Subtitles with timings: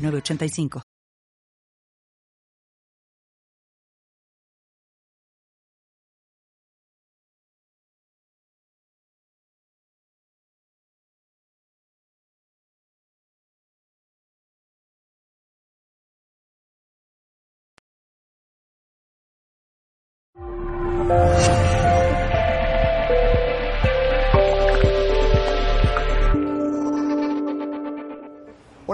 [0.00, 0.89] 85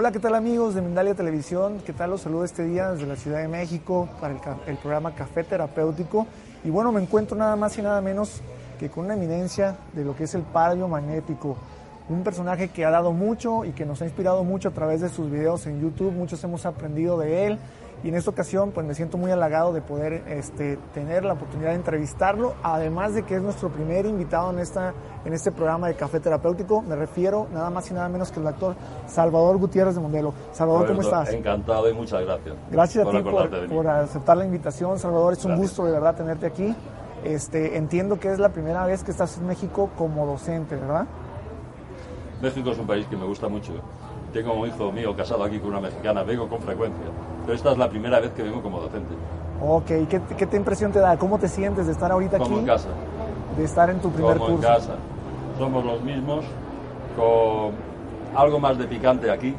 [0.07, 1.81] Hola, ¿qué tal amigos de Mindalia Televisión?
[1.85, 2.11] ¿Qué tal?
[2.11, 6.25] Los saludo este día desde la Ciudad de México para el, el, programa Café Terapéutico.
[6.63, 8.39] Y bueno, me encuentro nada más y nada menos
[8.79, 11.57] que con una eminencia de lo que es el palio magnético.
[12.07, 15.09] Un personaje que ha dado mucho y que nos ha inspirado mucho a través de
[15.09, 16.13] sus videos en YouTube.
[16.13, 17.59] Muchos hemos aprendido de él
[18.03, 21.69] y en esta ocasión pues me siento muy halagado de poder este, tener la oportunidad
[21.69, 24.93] de entrevistarlo, además de que es nuestro primer invitado en, esta,
[25.25, 28.47] en este programa de Café Terapéutico, me refiero nada más y nada menos que el
[28.47, 28.75] actor
[29.07, 30.33] Salvador Gutiérrez de Mondelo.
[30.51, 31.33] Salvador, ¿cómo estás?
[31.33, 32.55] Encantado y muchas gracias.
[32.71, 35.69] Gracias a ti por, por, aceptar la invitación, Salvador, es un gracias.
[35.69, 36.75] gusto de verdad tenerte aquí.
[37.23, 41.07] Este, entiendo que es la primera vez que estás en México como docente, ¿verdad?
[42.41, 43.73] México es un país que me gusta mucho.
[44.33, 47.05] Tengo un hijo mío casado aquí con una mexicana, vengo con frecuencia
[47.47, 49.15] pero esta es la primera vez que vengo como docente.
[49.61, 51.17] Ok, ¿qué, qué te impresión te da?
[51.17, 52.53] ¿Cómo te sientes de estar ahorita como aquí?
[52.55, 52.89] Como en casa.
[53.55, 54.67] De estar en tu primer como curso.
[54.67, 54.95] en casa.
[55.57, 56.43] Somos los mismos,
[57.15, 57.71] con
[58.35, 59.55] algo más de picante aquí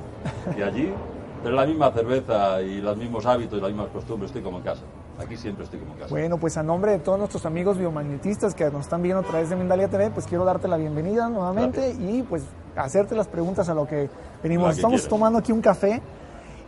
[0.55, 0.92] que allí,
[1.42, 4.64] pero la misma cerveza y los mismos hábitos y las mismas costumbres, estoy como en
[4.64, 4.83] casa.
[5.19, 6.11] Aquí siempre estoy como en casa.
[6.11, 9.48] Bueno, pues a nombre de todos nuestros amigos biomagnetistas que nos están viendo a través
[9.48, 12.11] de Mindalia TV, pues quiero darte la bienvenida nuevamente Gracias.
[12.11, 12.45] y pues
[12.78, 14.08] hacerte las preguntas a lo que
[14.42, 14.64] venimos.
[14.66, 15.08] Lo que Estamos quieras.
[15.08, 16.00] tomando aquí un café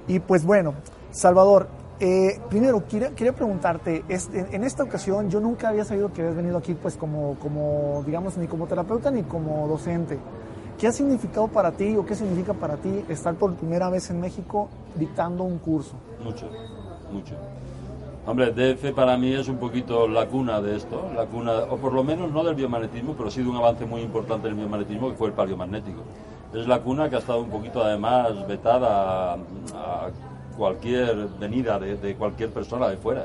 [0.09, 0.75] y pues bueno,
[1.11, 1.69] Salvador,
[2.01, 6.23] eh, primero quería, quería preguntarte, es- en, en esta ocasión yo nunca había sabido que
[6.23, 10.19] habías venido aquí pues como, como, digamos, ni como terapeuta ni como docente.
[10.79, 14.19] ¿Qué ha significado para ti o qué significa para ti estar por primera vez en
[14.19, 15.93] México dictando un curso?
[16.25, 16.49] Mucho,
[17.13, 17.35] mucho.
[18.27, 21.93] Hombre, DF para mí es un poquito la cuna de esto, la cuna, o por
[21.93, 25.17] lo menos no del biomagnetismo, pero sí de un avance muy importante del biomagnetismo que
[25.17, 26.03] fue el paleomagnético.
[26.55, 30.11] Es la cuna que ha estado un poquito además vetada a, a
[30.57, 33.25] cualquier venida de, de cualquier persona de fuera.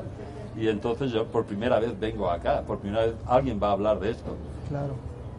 [0.56, 4.00] Y entonces yo por primera vez vengo acá, por primera vez alguien va a hablar
[4.00, 4.34] de esto.
[4.68, 4.94] Claro.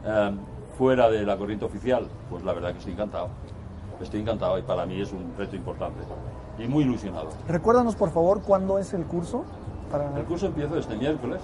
[0.06, 0.32] Eh,
[0.78, 3.30] fuera de la corriente oficial, pues la verdad que estoy encantado.
[4.00, 6.00] Estoy encantado y para mí es un reto importante.
[6.60, 7.30] Y muy ilusionado.
[7.48, 9.44] Recuérdanos por favor cuándo es el curso.
[9.92, 10.18] Para...
[10.18, 11.40] El curso empieza este miércoles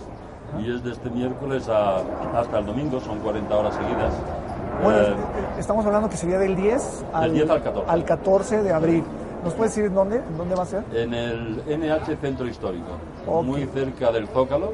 [0.59, 2.01] y es de este miércoles a-
[2.35, 4.13] hasta el domingo, son 40 horas seguidas.
[4.84, 5.13] Bueno, Eh,
[5.59, 7.91] estamos hablando que sería del 10 al, Del 10 al 14.
[7.91, 9.03] al 14 de abril.
[9.44, 10.22] ¿Nos puedes decir dónde?
[10.38, 10.84] ¿Dónde va a ser?
[10.94, 12.88] en el NH Centro Histórico,
[13.44, 14.72] muy cerca del Zócalo,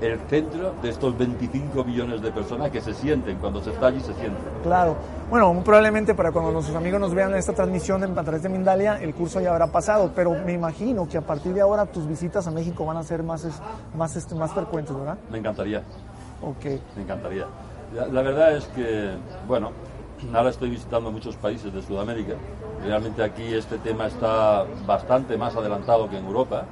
[0.00, 4.00] el centro de estos 25 millones de personas que se sienten, cuando se está allí
[4.00, 4.42] se sienten.
[4.62, 4.96] Claro.
[5.30, 9.00] Bueno, muy probablemente para cuando nuestros amigos nos vean esta transmisión a través de Mindalia,
[9.00, 12.46] el curso ya habrá pasado, pero me imagino que a partir de ahora tus visitas
[12.46, 13.46] a México van a ser más,
[13.96, 15.16] más, este, más frecuentes, ¿verdad?
[15.30, 15.82] Me encantaría.
[16.42, 16.64] Ok.
[16.96, 17.46] Me encantaría.
[17.94, 19.12] La, la verdad es que,
[19.46, 19.70] bueno,
[20.32, 22.34] ahora estoy visitando muchos países de Sudamérica.
[22.84, 26.64] Realmente aquí este tema está bastante más adelantado que en Europa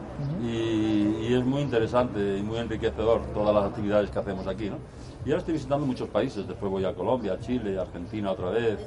[0.42, 4.76] y, y es muy interesante y muy enriquecedor todas las actividades que hacemos aquí, ¿no?
[5.24, 8.78] Y ahora estoy visitando muchos países, después voy a Colombia, Chile, Argentina otra vez,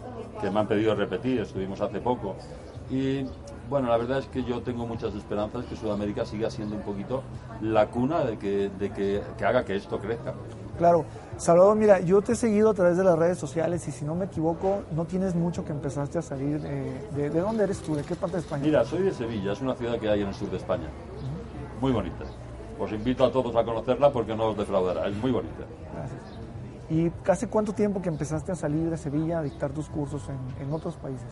[0.41, 2.35] que me han pedido repetir, estuvimos hace poco.
[2.89, 3.25] Y
[3.69, 7.23] bueno, la verdad es que yo tengo muchas esperanzas que Sudamérica siga siendo un poquito
[7.61, 10.33] la cuna de que, de que, que haga que esto crezca.
[10.78, 11.06] Claro.
[11.38, 14.16] Salvador, mira, yo te he seguido a través de las redes sociales y si no
[14.16, 16.62] me equivoco, no tienes mucho que empezaste a salir.
[16.66, 17.94] eh, de, ¿De dónde eres tú?
[17.96, 18.63] ¿De qué parte de España?
[18.63, 20.88] Mira, soy de Sevilla, es una ciudad que hay en el sur de España.
[21.81, 22.24] Muy bonita.
[22.80, 25.66] Os invito a todos a conocerla porque no os defraudará, es muy bonita.
[25.94, 26.22] Gracias.
[26.89, 30.66] ¿Y hace cuánto tiempo que empezaste a salir de Sevilla a dictar tus cursos en,
[30.68, 31.28] en otros países?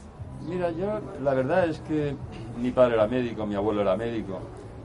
[0.45, 2.15] Mira, yo la verdad es que
[2.61, 4.39] mi padre era médico, mi abuelo era médico,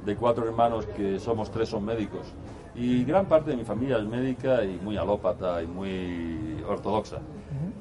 [0.05, 2.35] de cuatro hermanos que somos tres son médicos.
[2.79, 7.17] Y gran parte de mi familia es médica y muy alópata y muy ortodoxa.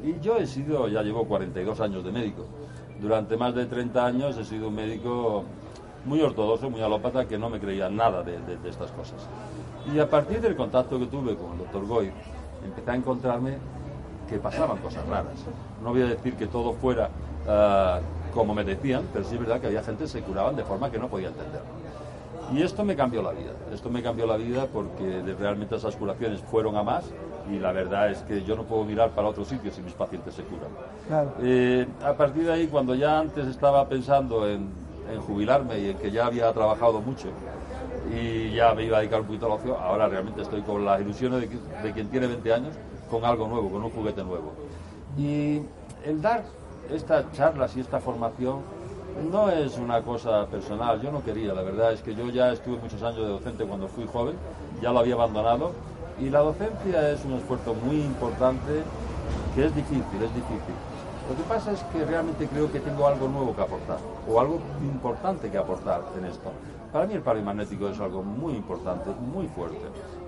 [0.04, 2.46] Y yo he sido, ya llevo 42 años de médico.
[3.00, 5.44] Durante más de 30 años he sido un médico
[6.06, 9.28] muy ortodoxo, muy alópata, que no me creía nada de, de- de estas cosas.
[9.94, 12.12] Y a partir del contacto que tuve con el doctor Goy,
[12.66, 13.58] empecé a encontrarme
[14.30, 15.34] que pasaban cosas raras.
[15.84, 17.10] No voy a decir que todo fuera
[17.48, 18.00] ah,
[18.34, 20.90] como me decían, pero sí es verdad que había gente que se curaban de forma
[20.90, 21.62] que no podía entender.
[22.54, 26.40] Y esto me cambió la vida, esto me cambió la vida porque realmente esas curaciones
[26.42, 27.06] fueron a más
[27.52, 30.34] y la verdad es que yo no puedo mirar para otro sitio si mis pacientes
[30.34, 30.70] se curan.
[31.42, 34.88] Eh, a partir de ahí, cuando ya antes estaba pensando en,
[35.26, 37.30] jubilarme y en que ya había trabajado mucho
[38.14, 40.84] y ya me iba a dedicar un poquito a la ocio, ahora realmente estoy con
[40.84, 41.48] las ilusiones de,
[41.82, 42.76] de quien tiene 20 años
[43.10, 44.52] con algo nuevo, con un juguete nuevo.
[45.18, 45.62] Y
[46.04, 46.44] el dar
[46.92, 48.60] estas charlas y esta formación
[49.32, 52.78] no es una cosa personal, yo no quería, la verdad es que yo ya estuve
[52.78, 54.36] muchos años de docente cuando fui joven,
[54.82, 55.72] ya lo había abandonado
[56.20, 58.84] y la docencia es un esfuerzo muy importante
[59.56, 60.76] que es difícil, es difícil.
[61.30, 63.98] Lo que pasa es que realmente creo que tengo algo nuevo que aportar
[64.30, 66.52] o algo importante que aportar en esto.
[66.94, 69.82] Para mí el paro magnético es algo muy importante, muy fuerte,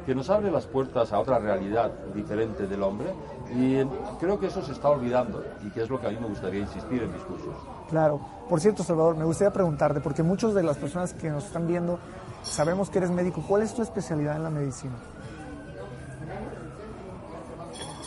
[0.06, 3.14] que nos abre las puertas a otra realidad diferente del hombre
[3.54, 3.84] y
[4.20, 6.62] creo que eso se está olvidando y que es lo que a mí me gustaría
[6.62, 7.56] insistir en mis cursos.
[7.90, 8.20] Claro.
[8.48, 12.00] Por cierto, Salvador, me gustaría preguntarte, porque muchas de las personas que nos están viendo
[12.44, 14.96] sabemos que eres médico, ¿cuál es tu especialidad en la medicina?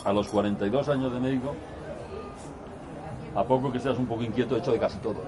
[0.03, 1.55] A los 42 años de médico,
[3.35, 5.21] a poco que seas un poco inquieto, he hecho de casi todo.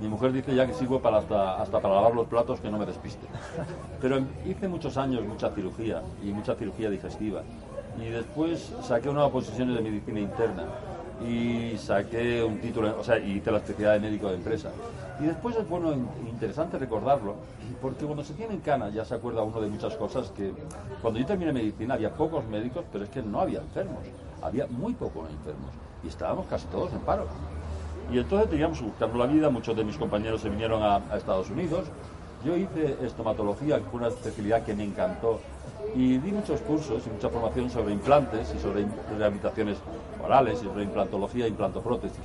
[0.00, 2.78] Mi mujer dice ya que sirvo para hasta, hasta para lavar los platos que no
[2.78, 3.26] me despiste.
[4.00, 7.42] Pero hice muchos años mucha cirugía y mucha cirugía digestiva.
[8.00, 10.64] Y después saqué una posiciones de medicina interna
[11.26, 14.70] y saqué un título, o sea, hice la especialidad de médico de empresa.
[15.18, 15.92] Y después es bueno,
[16.28, 17.34] interesante recordarlo,
[17.82, 20.52] porque cuando se tiene en cana ya se acuerda uno de muchas cosas que
[21.02, 24.04] cuando yo terminé medicina había pocos médicos, pero es que no había enfermos,
[24.42, 25.70] había muy pocos enfermos
[26.04, 27.26] y estábamos casi todos en paro.
[28.10, 31.16] Y entonces teníamos que buscarnos la vida, muchos de mis compañeros se vinieron a, a
[31.16, 31.84] Estados Unidos,
[32.44, 35.40] yo hice estomatología, fue una especialidad que me encantó,
[35.94, 39.78] y di muchos cursos y mucha formación sobre implantes y sobre rehabilitaciones
[40.24, 42.20] orales y sobre implantología e implantoprótesis.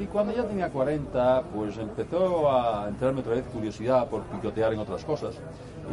[0.00, 4.80] Y cuando ya tenía 40, pues empezó a entrarme otra vez curiosidad por picotear en
[4.80, 5.36] otras cosas.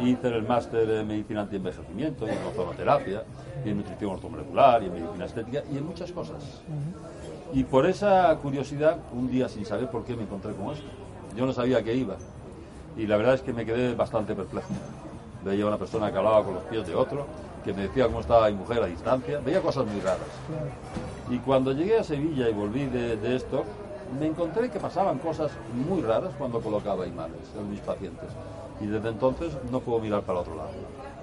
[0.00, 3.22] Hice el máster en medicina antienvejecimiento, y en ozonoterapia,
[3.64, 6.62] y en nutrición ortomolecular, y en medicina estética, y en muchas cosas.
[7.52, 10.86] Y por esa curiosidad, un día sin saber por qué me encontré con esto.
[11.36, 12.16] Yo no sabía qué iba.
[12.96, 14.68] Y la verdad es que me quedé bastante perplejo.
[15.44, 17.26] Veía una persona que hablaba con los pies de otro,
[17.62, 19.38] que me decía cómo estaba mi mujer a distancia.
[19.40, 20.20] Veía cosas muy raras.
[21.28, 23.64] Y cuando llegué a Sevilla y volví de, esto,
[24.18, 25.50] me encontré que pasaban cosas
[25.86, 28.30] muy raras cuando colocaba imanes en mis pacientes.
[28.80, 30.70] Y desde entonces no puedo mirar para otro lado.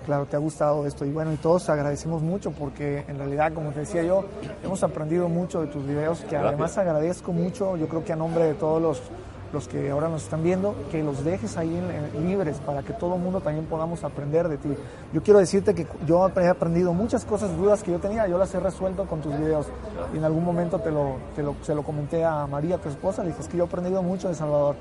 [0.10, 1.06] Claro, te ha gustado esto.
[1.06, 4.26] Y bueno, y todos agradecemos mucho porque en realidad, como te decía yo,
[4.64, 8.46] hemos aprendido mucho de tus videos, que además agradezco mucho, yo creo que a nombre
[8.46, 9.04] de todos los
[9.52, 11.82] los que ahora nos están viendo, que los dejes ahí
[12.26, 14.70] libres para que todo el mundo también podamos aprender de ti.
[15.14, 18.54] Yo quiero decirte que yo he aprendido muchas cosas, dudas que yo tenía, yo las
[18.54, 19.68] he resuelto con tus videos.
[20.14, 23.24] Y en algún momento te lo, te lo, se lo comenté a María, tu esposa,
[23.24, 24.76] le dije, es que yo he aprendido mucho de Salvador.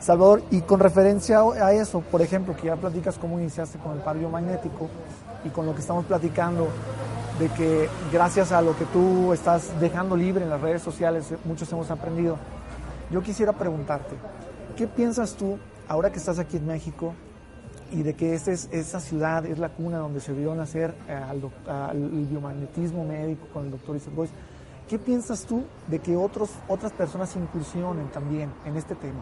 [0.00, 3.98] Salvador, y con referencia a eso, por ejemplo, que ya platicas cómo iniciaste con el
[3.98, 4.88] par magnético
[5.44, 6.68] y con lo que estamos platicando,
[7.38, 11.70] de que gracias a lo que tú estás dejando libre en las redes sociales, muchos
[11.72, 12.38] hemos aprendido.
[13.10, 14.16] Yo quisiera preguntarte,
[14.76, 17.14] ¿qué piensas tú ahora que estás aquí en México
[17.92, 21.12] y de que esta es, esa ciudad es la cuna donde se vio nacer eh,
[21.14, 21.40] al,
[22.28, 24.34] biomagnetismo médico con el doctor Isaac Boyce?
[24.88, 29.20] ¿Qué piensas tú de que otros, otras personas incursionen también en este tema?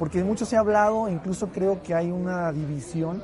[0.00, 3.22] Porque mucho se ha hablado, incluso creo que hay una división,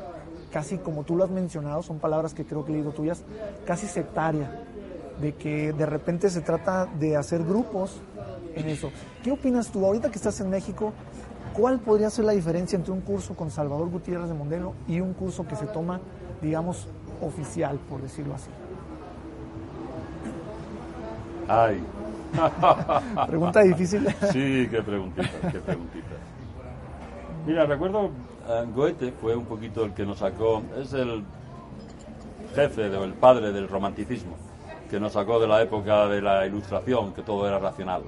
[0.52, 3.24] casi como tú lo has mencionado, son palabras que creo que he leído tuyas,
[3.66, 4.62] casi sectaria,
[5.20, 8.00] de que de repente se trata de hacer grupos
[8.54, 8.90] en eso.
[9.22, 10.92] ¿Qué opinas tú ahorita que estás en México?
[11.52, 15.12] ¿Cuál podría ser la diferencia entre un curso con Salvador Gutiérrez de Mondelo y un
[15.12, 16.00] curso que se toma,
[16.40, 16.88] digamos,
[17.20, 18.50] oficial, por decirlo así?
[21.48, 21.82] Ay.
[23.26, 24.06] Pregunta difícil.
[24.32, 26.06] sí, qué preguntita, qué preguntita.
[27.46, 28.10] Mira, recuerdo,
[28.48, 31.24] eh, Goethe fue un poquito el que nos sacó, es el
[32.54, 34.36] jefe o el padre del romanticismo,
[34.90, 38.02] que nos sacó de la época de la ilustración, que todo era racional.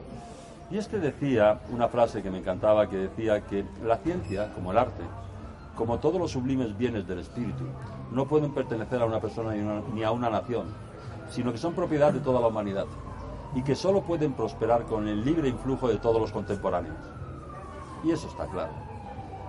[0.71, 4.79] Y este decía una frase que me encantaba, que decía que la ciencia, como el
[4.79, 5.03] arte,
[5.75, 7.65] como todos los sublimes bienes del espíritu,
[8.12, 10.67] no pueden pertenecer a una persona ni a una nación,
[11.29, 12.87] sino que son propiedad de toda la humanidad
[13.55, 16.97] y que solo pueden prosperar con el libre influjo de todos los contemporáneos.
[18.05, 18.73] Y eso está claro.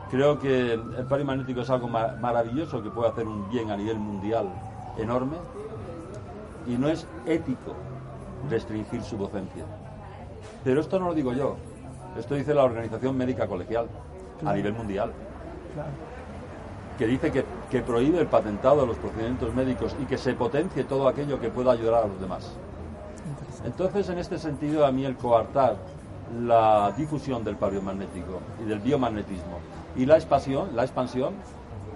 [0.09, 3.97] Creo que el pari magnético es algo maravilloso que puede hacer un bien a nivel
[3.97, 4.49] mundial
[4.97, 5.37] enorme
[6.67, 7.75] y no es ético
[8.49, 9.65] restringir su docencia.
[10.63, 11.55] Pero esto no lo digo yo,
[12.17, 13.87] esto dice la Organización Médica Colegial
[14.45, 15.11] a nivel mundial.
[16.97, 21.07] Que dice que, prohíbe el patentado de los procedimientos médicos y que se potencie todo
[21.07, 22.51] aquello que pueda ayudar a los demás.
[23.65, 25.77] Entonces, en este sentido, a mí el coartar
[26.43, 29.59] la difusión del magnético y del biomagnetismo
[29.95, 31.33] y la expansión, la expansión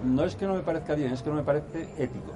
[0.04, 2.32] no es que no me parezca bien, es que no me parece ético.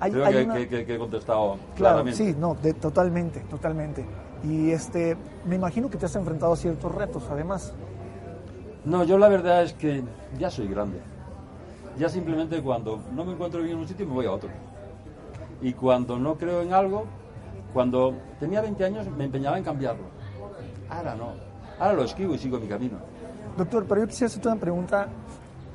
[0.00, 4.06] Creo que, he contestado claro, Sí, no, totalmente, totalmente.
[4.44, 7.72] Y este, me imagino que te has enfrentado a ciertos retos, además.
[8.84, 10.02] No, yo la verdad es que
[10.38, 11.00] ya soy grande.
[11.98, 14.48] Ya simplemente cuando no me encuentro bien en un sitio me voy a otro.
[15.60, 17.04] Y cuando no creo en algo,
[17.72, 20.04] cuando tenía 20 años me empeñaba en cambiarlo.
[20.88, 21.32] Ahora no.
[21.78, 22.98] Ahora lo esquivo y sigo mi camino.
[23.56, 25.08] Doctor, pero yo quisiera hacerte una pregunta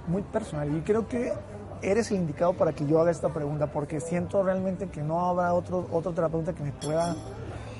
[0.08, 1.34] muy personal y creo que
[1.82, 5.54] eres el indicado para que yo haga esta pregunta porque siento realmente que no habrá
[5.54, 7.16] otro, otro terapeuta que me pueda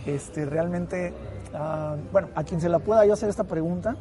[0.06, 1.14] este, realmente,
[1.54, 3.96] ah, bueno, a quien se la pueda yo hacer esta pregunta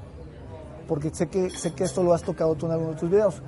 [0.88, 3.42] porque sé que, sé que esto lo has tocado tú en algunos de tus videos.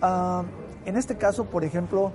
[0.00, 0.44] Ah,
[0.84, 2.12] en este caso, por ejemplo,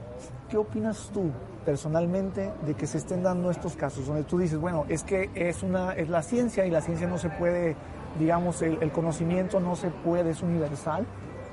[0.50, 1.32] ¿qué opinas tú
[1.66, 5.64] personalmente de que se estén dando estos casos donde tú dices, bueno, es que es,
[5.64, 7.76] una, es la ciencia y la ciencia no se puede,
[8.20, 11.06] digamos, el, el conocimiento no se puede, es universal,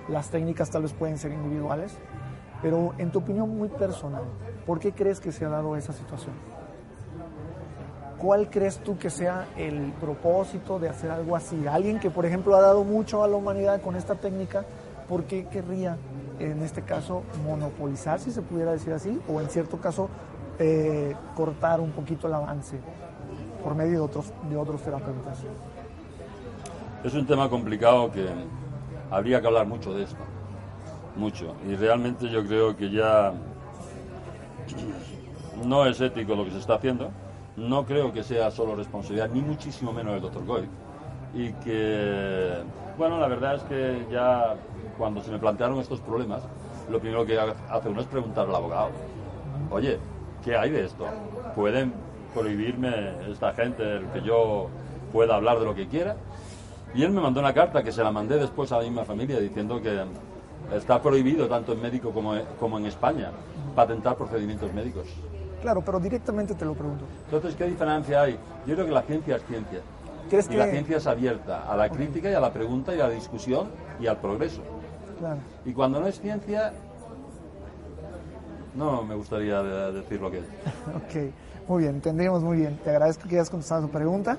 [0.08, 1.96] las técnicas tal vez pueden ser individuales,
[2.60, 4.24] pero en tu opinión muy personal,
[4.66, 6.34] ¿por qué crees que se ha dado esa situación?
[8.22, 11.66] ¿Cuál crees tú que sea el propósito de hacer algo así?
[11.66, 14.64] Alguien que, por ejemplo, ha dado mucho a la humanidad con esta técnica,
[15.08, 15.96] ¿por qué querría,
[16.38, 20.08] en este caso, monopolizar, si se pudiera decir así, o en cierto caso,
[20.60, 22.78] eh, cortar un poquito el avance
[23.60, 25.38] por medio de otros, de otros terapeutas?
[27.02, 28.28] Es un tema complicado que
[29.10, 30.22] habría que hablar mucho de esto,
[31.16, 31.56] mucho.
[31.68, 33.32] Y realmente yo creo que ya
[35.64, 37.10] no es ético lo que se está haciendo,
[37.56, 40.68] no creo que sea solo responsabilidad, ni muchísimo menos del doctor Goy.
[41.34, 42.58] Y que,
[42.98, 44.54] bueno, la verdad es que ya
[44.98, 46.42] cuando se me plantearon estos problemas,
[46.90, 48.90] lo primero que hace uno es preguntar al abogado,
[49.70, 49.98] oye,
[50.44, 51.06] ¿qué hay de esto?
[51.54, 51.92] ¿Pueden
[52.34, 54.68] prohibirme esta gente el que yo
[55.12, 56.16] pueda hablar de lo que quiera?
[56.94, 59.40] Y él me mandó una carta que se la mandé después a la misma familia
[59.40, 60.02] diciendo que
[60.74, 63.30] está prohibido tanto en México como, como en España
[63.74, 65.06] patentar procedimientos médicos.
[65.62, 67.04] Claro, pero directamente te lo pregunto.
[67.24, 68.38] Entonces, ¿qué diferencia hay?
[68.66, 69.80] Yo creo que la ciencia es ciencia.
[70.28, 70.56] ¿Crees y que...
[70.56, 73.68] la ciencia es abierta a la crítica y a la pregunta y a la discusión
[74.00, 74.60] y al progreso.
[75.18, 75.40] Claro.
[75.64, 76.72] Y cuando no es ciencia,
[78.74, 80.44] no me gustaría decir lo que es.
[80.96, 82.78] ok, muy bien, entendemos muy bien.
[82.82, 84.36] Te agradezco que hayas contestado tu pregunta.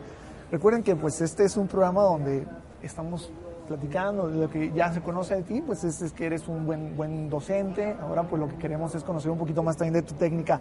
[0.51, 2.45] Recuerden que pues este es un programa donde
[2.81, 3.31] estamos
[3.67, 6.95] platicando de lo que ya se conoce de ti, pues es, que eres un buen,
[6.95, 7.95] buen docente.
[8.01, 10.59] Ahora pues lo que queremos es conocer un poquito más también de tu técnica.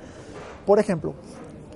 [0.66, 1.14] Por ejemplo,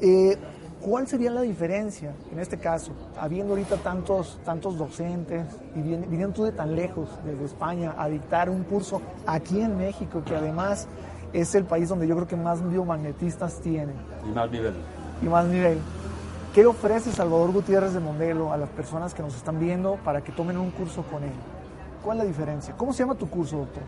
[0.01, 0.37] eh,
[0.81, 6.45] ¿cuál sería la diferencia en este caso, habiendo ahorita tantos, tantos docentes y viniendo tú
[6.45, 10.87] de tan lejos, desde España, a dictar un curso aquí en México, que además
[11.33, 13.97] es el país donde yo creo que más biomagnetistas tienen?
[14.25, 14.75] Y más nivel.
[15.23, 15.79] Y más nivel.
[16.57, 20.33] ¿Qué ofrece Salvador Gutiérrez de Mondelo a las personas que nos están viendo para que
[20.33, 21.29] tomen un curso con él?
[22.03, 22.75] ¿Cuál es la diferencia?
[22.79, 23.83] ¿Cómo se llama tu curso, doctor?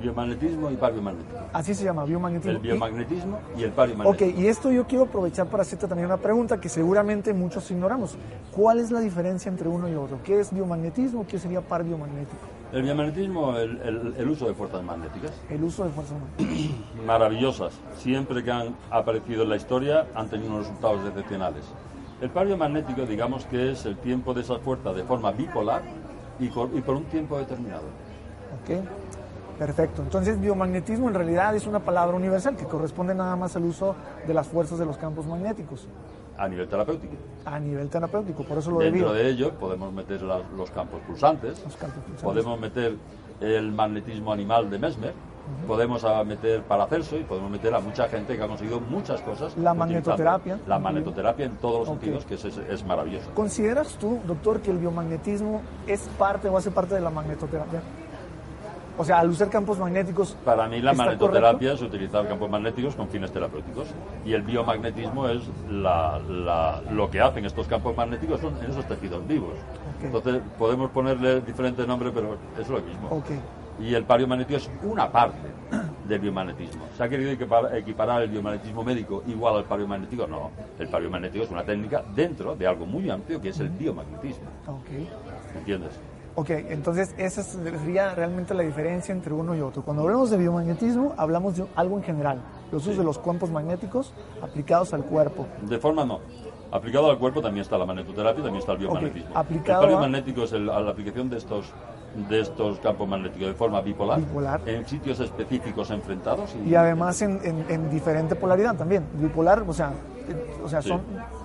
[0.00, 1.40] Biomagnetismo y biomagnetismo.
[1.52, 2.52] Así se llama, biomagnetismo.
[2.52, 4.08] El biomagnetismo y el biomagnetismo.
[4.08, 8.16] Ok, y esto yo quiero aprovechar para hacerte también una pregunta que seguramente muchos ignoramos.
[8.56, 10.18] ¿Cuál es la diferencia entre uno y otro?
[10.24, 11.26] ¿Qué es biomagnetismo?
[11.26, 12.40] ¿Qué sería par biomagnético?
[12.72, 15.32] El biomagnetismo, el, el uso de fuerzas magnéticas.
[15.50, 16.74] El uso de fuerzas magnéticas.
[17.06, 17.74] Maravillosas.
[17.98, 21.66] Siempre que han aparecido en la historia han tenido unos resultados excepcionales.
[22.20, 25.82] El par biomagnético, digamos que es el tiempo de esa fuerza de forma bipolar
[26.38, 27.84] y, por un tiempo determinado.
[28.62, 30.02] Ok, perfecto.
[30.02, 33.94] Entonces, biomagnetismo en realidad es una palabra universal que corresponde nada más al uso
[34.26, 35.88] de las fuerzas de los campos magnéticos.
[36.36, 37.14] A nivel terapéutico.
[37.44, 41.76] A nivel terapéutico, por eso lo Dentro de ello podemos meter los campos pulsantes, los
[41.76, 42.22] campos pulsantes.
[42.22, 42.96] podemos meter
[43.40, 45.14] el magnetismo animal de Mesmer,
[45.66, 49.56] podemos meter Paracelso y podemos meter a mucha gente que ha conseguido muchas cosas.
[49.56, 50.58] La magnetoterapia.
[50.66, 53.30] La magnetoterapia en todos los sentidos, que es, es, maravilloso.
[53.34, 57.80] ¿Consideras tú, doctor, que el biomagnetismo es parte o hace parte de la magnetoterapia?
[58.96, 60.36] O sea, al usar campos magnéticos.
[60.44, 63.88] Para mí, la magnetoterapia es utilizar campos magnéticos con fines terapéuticos.
[64.24, 68.86] Y el biomagnetismo es la, la, lo que hacen estos campos magnéticos son en esos
[68.86, 69.54] tejidos vivos.
[70.00, 73.08] Entonces, podemos ponerle diferentes nombres, pero es lo mismo.
[73.10, 73.40] Okay
[73.80, 75.48] y el biomagnetismo es una parte
[76.06, 76.84] del biomagnetismo.
[76.96, 80.26] ¿Se ha querido equiparar el biomagnetismo médico igual al biomagnético?
[80.26, 84.46] No, el biomagnético es una técnica dentro de algo muy amplio que es el biomagnetismo.
[84.66, 85.08] Okay.
[85.56, 85.98] ¿Entiendes?
[86.36, 89.82] Ok, entonces esa sería realmente la diferencia entre uno y otro.
[89.82, 92.40] Cuando hablamos de biomagnetismo, hablamos de algo en general,
[92.72, 94.12] los usos de los campos magnéticos
[94.42, 95.46] aplicados al cuerpo.
[95.62, 96.18] De forma no.
[96.72, 99.30] Aplicado al cuerpo también está la magnetoterapia, también está el biomagnetismo.
[99.32, 101.72] Aplicado el biomagnético es la aplicación de estos
[102.28, 104.20] de estos campos magnéticos de forma bipolar,
[104.66, 106.54] en sitios específicos enfrentados.
[106.64, 109.04] Y, además en, en, diferente polaridad también.
[109.14, 109.92] Bipolar, o sea,
[110.62, 111.02] o sea, son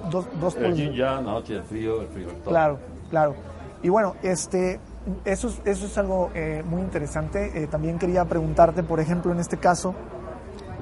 [0.09, 2.49] dos, dos El yin ya, la noche, el frío, el frío, el todo.
[2.49, 3.35] Claro, claro.
[3.81, 4.79] Y bueno, este,
[5.25, 7.63] eso es, eso es algo eh, muy interesante.
[7.63, 9.95] Eh, también quería preguntarte, por ejemplo, en este caso,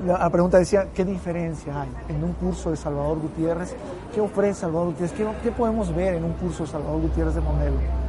[0.06, 3.76] la pregunta decía, ¿qué diferencia hay en un curso de Salvador Gutiérrez?
[4.14, 5.14] ¿Qué ofrece Salvador Gutiérrez?
[5.14, 8.07] ¿Qué, qué podemos ver en un curso de Salvador Gutiérrez de Monelo?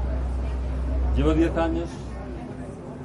[1.18, 1.88] Llevo 10 años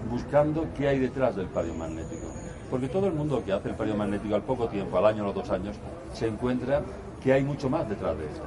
[0.08, 2.28] buscando qué hay detrás del magnético.
[2.70, 5.34] Porque todo el mundo que hace el magnético al poco tiempo, al año o los
[5.34, 5.76] dos años,
[6.14, 6.84] se encuentra
[7.24, 8.44] que hay mucho más detrás de esto.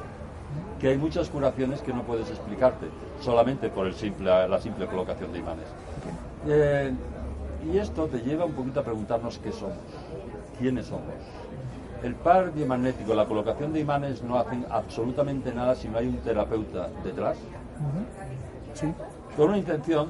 [0.78, 2.86] Que hay muchas curaciones que no puedes explicarte
[3.20, 3.88] solamente por
[4.20, 5.66] la simple colocación de imanes.
[6.46, 6.92] Eh,
[7.68, 9.74] y esto te lleva un poquito a preguntarnos qué somos,
[10.60, 11.02] quiénes somos.
[12.04, 16.18] El par biomagnético, la colocación de imanes no hacen absolutamente nada si no hay un
[16.18, 17.36] terapeuta detrás.
[18.74, 18.94] Sí.
[19.36, 20.08] Con una intención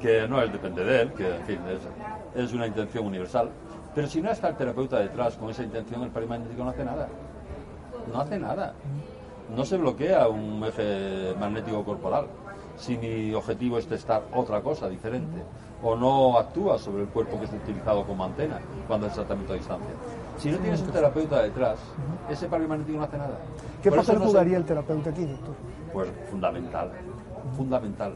[0.00, 3.48] que no es depende de él, que en fin es, es, una intención universal.
[3.94, 6.84] Pero si no está el terapeuta detrás con esa intención, el par magnético no hace
[6.84, 7.08] nada.
[8.12, 8.74] No hace nada.
[9.54, 12.26] No se bloquea un eje magnético corporal
[12.76, 15.42] si mi objetivo es testar otra cosa diferente
[15.82, 19.56] o no actúa sobre el cuerpo que es utilizado como antena cuando es tratamiento a
[19.56, 19.90] distancia.
[20.36, 21.78] Si no tienes un terapeuta detrás,
[22.28, 23.38] ese par magnético no hace nada.
[23.82, 25.54] ¿Qué papel jugaría el terapeuta aquí, doctor?
[25.92, 26.90] Pues fundamental,
[27.56, 28.14] fundamental.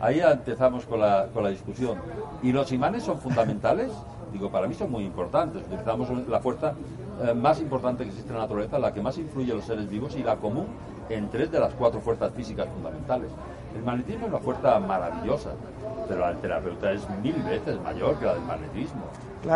[0.00, 1.98] Ahí empezamos con la, con la discusión.
[2.42, 3.92] ¿Y los imanes son fundamentales?
[4.32, 5.62] Digo, para mí son muy importantes.
[5.66, 6.72] Utilizamos la fuerza
[7.22, 9.90] eh, más importante que existe en la naturaleza, la que más influye en los seres
[9.90, 10.66] vivos y la común
[11.10, 13.30] en tres de las cuatro fuerzas físicas fundamentales.
[13.76, 15.50] El magnetismo es una fuerza maravillosa,
[16.08, 19.02] pero la terapeuta es mil veces mayor que la del magnetismo.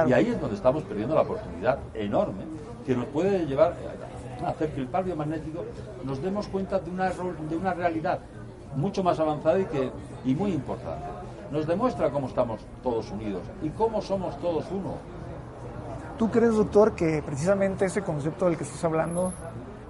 [0.08, 2.44] Y ahí es donde estamos perdiendo la oportunidad enorme
[2.84, 3.74] que nos puede llevar
[4.44, 5.64] a hacer que el par magnético
[6.04, 8.18] nos demos cuenta de una, de una realidad
[8.76, 9.90] mucho más avanzada y, que,
[10.24, 11.04] y muy importante.
[11.50, 14.94] Nos demuestra cómo estamos todos unidos y cómo somos todos uno.
[16.18, 19.32] ¿Tú crees, doctor, que precisamente ese concepto del que estás hablando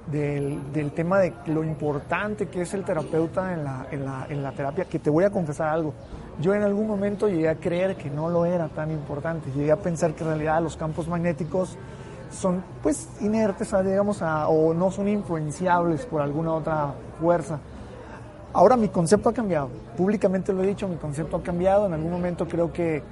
[0.07, 4.43] del, del, tema de lo importante que es el terapeuta en la, en, la, en
[4.43, 5.95] la terapia, que te voy a confesar algo.
[6.41, 9.77] Yo en algún momento llegué a creer que no lo era tan importante, llegué a
[9.77, 11.77] pensar que en realidad los campos magnéticos
[12.31, 17.61] son pues inertes, digamos, a, o no son influenciables por alguna otra fuerza.
[18.55, 22.13] Ahora mi concepto ha cambiado, públicamente lo he dicho, mi concepto ha cambiado, en algún
[22.13, 23.03] momento creo que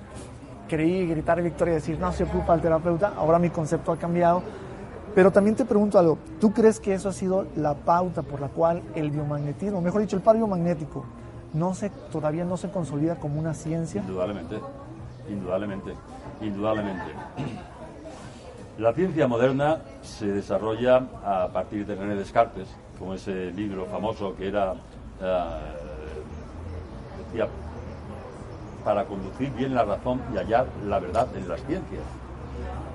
[0.69, 4.41] creí gritar victoria y decir, no se ocupa el terapeuta, ahora mi concepto ha cambiado,
[5.17, 8.51] pero también te pregunto algo, ¿tú crees que eso ha sido la pauta por la
[8.51, 11.05] cual el biomagnetismo, mejor dicho, el par biomagnético,
[11.55, 14.01] no se, todavía no se consolida como una ciencia?
[14.01, 14.61] Indudablemente,
[15.29, 15.93] indudablemente,
[16.41, 17.11] indudablemente.
[18.79, 24.47] La ciencia moderna se desarrolla a partir de René Descartes, como ese libro famoso que
[24.47, 24.75] era,
[27.27, 27.49] decía,
[28.85, 32.03] para conducir bien la razón y hallar la verdad en las ciencias.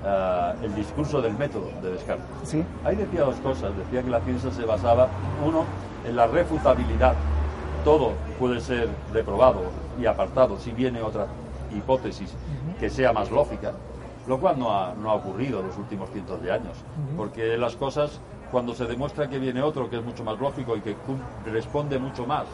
[0.04, 2.26] Eh, el discurso del método de Descartes.
[2.44, 2.64] ¿Sí?
[2.84, 3.76] Ahí decía dos cosas.
[3.76, 5.08] Decía que la ciencia se basaba,
[5.44, 5.64] uno,
[6.06, 7.14] en la refutabilidad.
[7.84, 9.62] Todo puede ser reprobado
[10.00, 11.26] y apartado si viene otra
[11.74, 12.34] hipótesis
[12.78, 13.72] que sea más lógica,
[14.26, 16.76] lo cual no ha, no ha ocurrido en los últimos cientos de años,
[17.16, 20.80] porque las cosas, cuando se demuestra que viene otro que es mucho más lógico y
[20.80, 20.96] que
[21.46, 22.46] responde mucho más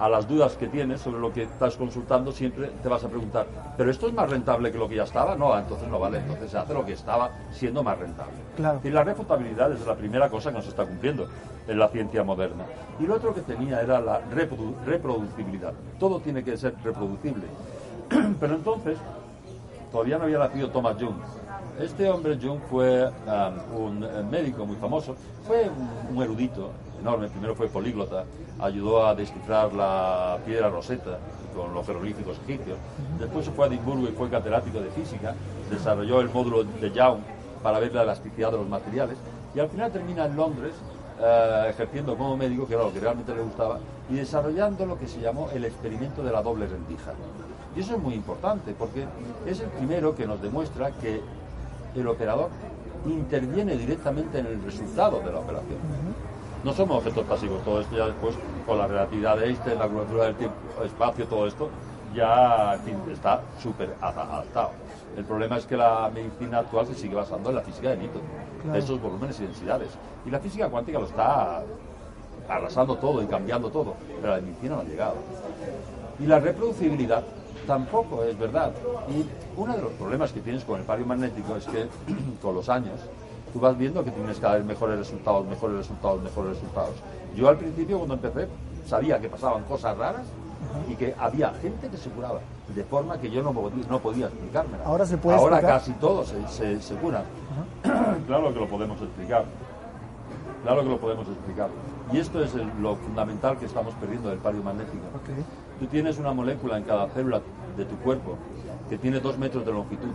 [0.00, 3.46] a las dudas que tienes sobre lo que estás consultando, siempre te vas a preguntar,
[3.76, 5.36] ¿pero esto es más rentable que lo que ya estaba?
[5.36, 8.32] No, entonces no vale, entonces se hace lo que estaba siendo más rentable.
[8.56, 8.80] Claro.
[8.82, 11.28] Y la refutabilidad es la primera cosa que nos está cumpliendo
[11.68, 12.64] en la ciencia moderna.
[12.98, 14.20] Y lo otro que tenía era la
[14.86, 15.74] reproducibilidad.
[15.98, 17.44] Todo tiene que ser reproducible.
[18.40, 18.96] Pero entonces,
[19.92, 21.16] todavía no había nacido Thomas Jung.
[21.80, 25.16] Este hombre, Jung, fue um, un eh, médico muy famoso,
[25.46, 25.70] fue
[26.14, 28.24] un erudito enorme, primero fue políglota,
[28.60, 31.18] ayudó a descifrar la piedra roseta
[31.56, 32.76] con los jeroglíficos egipcios.
[33.18, 35.34] Después se fue a Edimburgo y fue catedrático de física,
[35.70, 37.20] desarrolló el módulo de Young
[37.62, 39.16] para ver la elasticidad de los materiales.
[39.54, 40.74] Y al final termina en Londres
[41.18, 43.78] eh, ejerciendo como médico, que era lo que realmente le gustaba,
[44.10, 47.12] y desarrollando lo que se llamó el experimento de la doble rendija.
[47.74, 49.06] Y eso es muy importante porque
[49.46, 51.22] es el primero que nos demuestra que
[51.94, 52.48] el operador
[53.06, 55.78] interviene directamente en el resultado de la operación
[56.64, 57.62] no somos objetos pasivos.
[57.64, 58.34] Todo esto ya después,
[58.66, 61.70] con la relatividad de Einstein, la curvatura del tiempo, espacio, todo esto,
[62.14, 62.78] ya
[63.10, 64.70] está súper adaptado.
[65.16, 68.22] El problema es que la medicina actual se sigue basando en la física de Newton,
[68.74, 69.88] esos volúmenes y densidades.
[70.26, 71.62] Y la física cuántica lo está
[72.48, 75.14] arrasando todo y cambiando todo, pero la medicina no ha llegado.
[76.18, 77.24] Y la reproducibilidad
[77.66, 78.72] tampoco es verdad.
[79.08, 79.24] Y
[79.60, 81.86] uno de los problemas que tienes con el pario magnético es que
[82.42, 83.00] con los años
[83.52, 86.94] tú vas viendo que tienes cada vez mejores resultados, mejores resultados, mejores resultados.
[87.34, 88.48] Yo al principio cuando empecé
[88.86, 90.22] sabía que pasaban cosas raras,
[90.88, 92.40] y que había gente que se curaba,
[92.74, 94.76] de forma que yo no, podía, no podía explicarme.
[94.84, 95.78] Ahora se puede Ahora explicar?
[95.80, 96.94] casi todos se, se,
[98.26, 99.44] claro que lo podemos explicar.
[100.62, 101.68] Claro que lo podemos explicar.
[102.12, 105.04] Y esto es el- lo fundamental que estamos perdiendo del pario magnético.
[105.80, 107.40] Tú tienes una molécula en cada célula
[107.74, 108.36] de tu cuerpo
[108.90, 110.10] que tiene dos metros de longitud,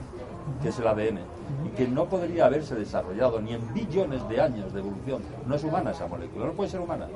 [0.61, 1.19] que es el ADN,
[1.65, 5.23] y que no podría haberse desarrollado ni en billones de años de evolución.
[5.47, 7.07] No es humana esa molécula, no puede ser humana.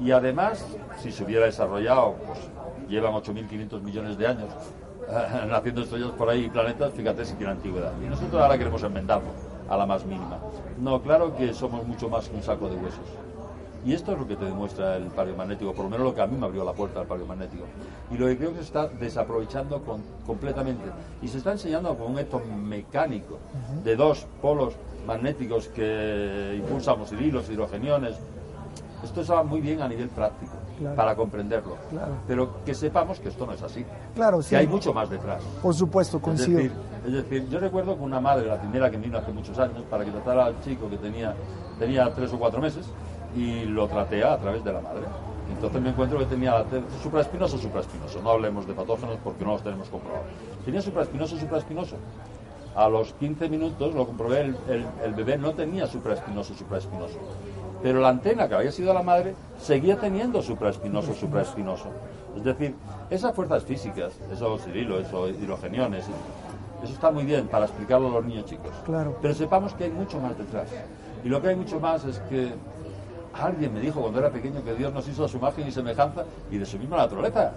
[0.00, 0.66] Y además,
[0.98, 2.38] si se hubiera desarrollado, pues
[2.88, 4.48] llevan 8.500 millones de años
[5.48, 7.92] naciendo estrellas por ahí y planetas, fíjate si tiene antigüedad.
[8.02, 9.28] Y nosotros ahora queremos enmendarlo
[9.68, 10.38] a la más mínima.
[10.78, 13.04] No, claro que somos mucho más que un saco de huesos.
[13.84, 16.26] Y esto es lo que te demuestra el magnético, por lo menos lo que a
[16.26, 17.64] mí me abrió la puerta al magnético.
[18.10, 20.84] Y lo que creo que se está desaprovechando con- completamente.
[21.20, 23.38] Y se está enseñando con un esto mecánico
[23.84, 24.74] de dos polos
[25.06, 28.16] magnéticos que impulsamos hilos, hidrogeniones.
[29.02, 30.96] Esto está muy bien a nivel práctico, Claro.
[30.96, 31.76] para comprenderlo.
[31.90, 32.12] Claro.
[32.26, 33.84] Pero que sepamos que esto no es así.
[34.14, 34.50] Claro, sí.
[34.50, 35.42] Que hay mucho más detrás.
[35.62, 36.56] Por supuesto, Es coincido.
[36.56, 36.72] decir,
[37.06, 40.06] es decir, yo recuerdo que una madre, la primera que vino hace muchos años, para
[40.06, 41.34] que tratara al chico que tenía,
[41.78, 42.86] tenía tres o cuatro meses,
[43.34, 45.02] y lo traté a través de la madre.
[45.50, 46.64] Entonces me encuentro que tenía
[47.02, 48.20] supraespinoso, supraespinoso.
[48.22, 50.26] No hablemos de patógenos porque no los tenemos comprobados.
[50.64, 51.96] Tenía supraespinoso, supraespinoso.
[52.74, 57.18] A los 15 minutos lo comprobé, el, el- el bebé no tenía supraespinoso, supraespinoso.
[57.82, 61.88] Pero la antena que había sido la madre seguía teniendo supraespinoso, supraespinoso.
[62.36, 62.74] Es decir,
[63.10, 66.04] esas fuerzas físicas, esos hililos, esos hidrogeniones,
[66.82, 68.70] eso está muy bien para explicarlo a los niños chicos.
[68.84, 69.16] Claro.
[69.22, 70.68] Pero sepamos que hay mucho más detrás.
[71.22, 72.52] Y lo que hay mucho más es que
[73.34, 76.24] alguien me dijo cuando era pequeño que Dios nos hizo a su imagen y semejanza
[76.50, 77.52] y de su misma naturaleza.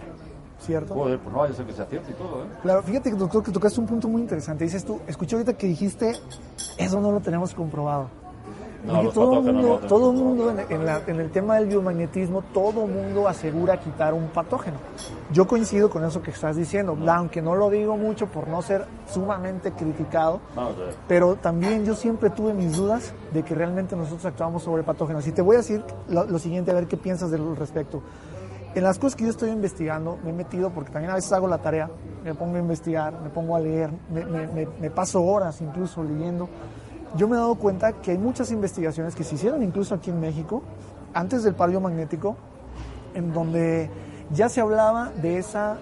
[0.59, 0.95] ¿Cierto?
[0.95, 2.47] Joder, pues no vaya a ser que sea cierto y todo, ¿eh?
[2.63, 4.63] Claro, fíjate, doctor, que tocaste un punto muy interesante.
[4.63, 6.13] Dices tú, escuché ahorita que dijiste,
[6.77, 8.09] eso no lo tenemos comprobado.
[8.85, 12.85] No, todo el mundo, todo mundo en, en la- en el tema del biomagnetismo, todo
[12.85, 14.77] el mundo asegura quitar un patógeno.
[15.31, 18.85] Yo coincido con eso que estás diciendo, aunque no lo digo mucho por no ser
[19.11, 20.39] sumamente criticado,
[21.07, 25.25] pero también yo siempre tuve mis dudas de que realmente nosotros actuamos sobre patógenos.
[25.27, 28.01] Y te voy a decir lo, lo siguiente, a ver qué piensas del respecto.
[28.75, 31.47] En las cosas que yo estoy investigando, me he metido, porque también a veces hago
[31.47, 31.89] la tarea,
[32.23, 36.03] me pongo a investigar, me pongo a leer, me, me- me- me paso horas incluso
[36.03, 36.47] leyendo.
[37.15, 40.19] Yo me he dado cuenta que hay muchas investigaciones que se hicieron incluso aquí en
[40.19, 40.61] México,
[41.13, 42.35] antes del palio magnético,
[43.15, 43.89] en donde
[44.31, 45.77] ya se hablaba de esa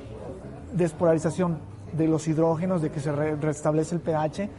[0.74, 1.58] despolarización
[1.94, 4.50] de los hidrógenos, de que se re- restablece el pH.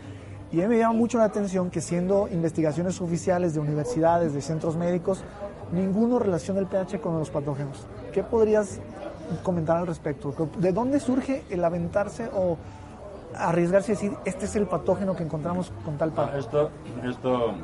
[0.53, 4.43] Y a mí me llama mucho la atención que siendo investigaciones oficiales de universidades, de
[4.43, 5.23] centros médicos,
[5.73, 7.87] ninguno relaciona el pH con los patógenos.
[8.13, 8.81] ¿Qué podrías
[9.43, 10.35] comentar al respecto?
[10.59, 12.59] ¿De dónde surge el aventarse o
[13.35, 16.37] arriesgarse a decir, este es el patógeno que encontramos con tal Ah, par?
[16.37, 16.71] Esto,
[17.05, 17.55] esto,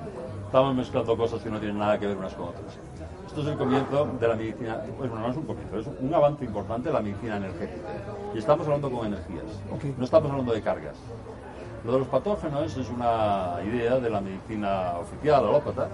[0.46, 2.78] estamos mezclando cosas que no tienen nada que ver unas con otras.
[3.26, 6.14] Esto es el comienzo de la medicina, pues bueno, no es un comienzo, es un
[6.14, 7.88] avance importante de la medicina energética.
[8.34, 9.44] Y estamos hablando con energías,
[9.96, 10.96] no estamos hablando de cargas.
[11.84, 15.88] Lo de los patógenos es una idea de la medicina oficial, alópata,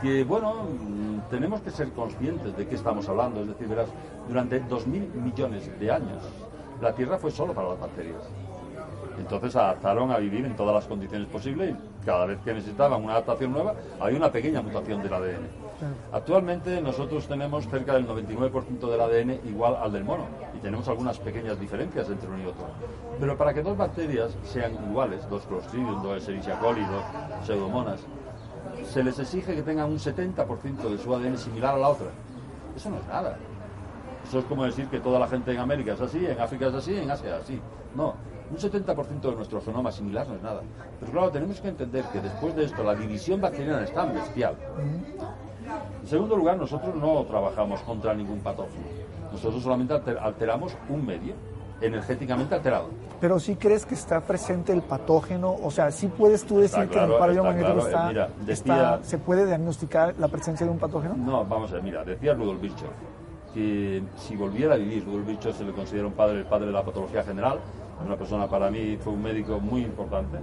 [0.00, 0.54] que, bueno,
[1.30, 3.42] tenemos que ser conscientes de qué estamos hablando.
[3.42, 3.88] Es decir, verás,
[4.26, 6.22] durante 2.000 millones de años,
[6.80, 8.22] la Tierra fue solo para las bacterias.
[9.18, 13.14] Entonces adaptaron a vivir en todas las condiciones posibles y cada vez que necesitaban una
[13.14, 15.62] adaptación nueva, hay una pequeña mutación del ADN.
[16.12, 21.18] Actualmente nosotros tenemos cerca del 99% del ADN igual al del mono y tenemos algunas
[21.18, 22.66] pequeñas diferencias entre uno y otro.
[23.18, 27.04] Pero para que dos bacterias sean iguales, dos Clostridium, dos Escherichia coli, dos
[27.44, 28.00] Pseudomonas,
[28.84, 32.08] se les exige que tengan un 70% de su ADN similar a la otra.
[32.76, 33.36] Eso no es nada.
[34.26, 36.74] Eso es como decir que toda la gente en América es así, en África es
[36.74, 37.60] así, en Asia es así.
[37.94, 38.14] No,
[38.52, 40.60] un 70% de nuestro genoma similar no es nada.
[41.00, 44.54] Pero claro, tenemos que entender que después de esto la división bacteriana es tan bestial.
[46.02, 48.84] En segundo lugar, nosotros no trabajamos contra ningún patógeno.
[49.32, 51.34] Nosotros solamente alter- alteramos un medio
[51.80, 52.88] energéticamente alterado.
[53.20, 56.98] Pero sí crees que está presente el patógeno, o sea, sí puedes tú decir que
[56.98, 58.20] el claro, palio está claro.
[58.46, 61.14] Eh, está- se puede diagnosticar la presencia de un patógeno.
[61.16, 62.88] No, vamos a ver, mira, decía Rudolf Virchow
[63.54, 66.72] que si volviera a vivir, Rudolf Virchow se le considera un padre, el padre de
[66.72, 67.58] la patología general,
[68.04, 70.38] una persona para mí, fue un médico muy importante,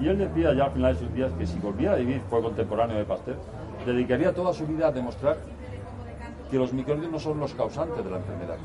[0.00, 2.40] y él decía ya al final de sus días que si volviera a vivir, fue
[2.42, 3.36] contemporáneo de Pasteur,
[3.84, 5.36] dedicaría toda su vida a demostrar
[6.50, 8.56] que los microbios no son los causantes de la enfermedad,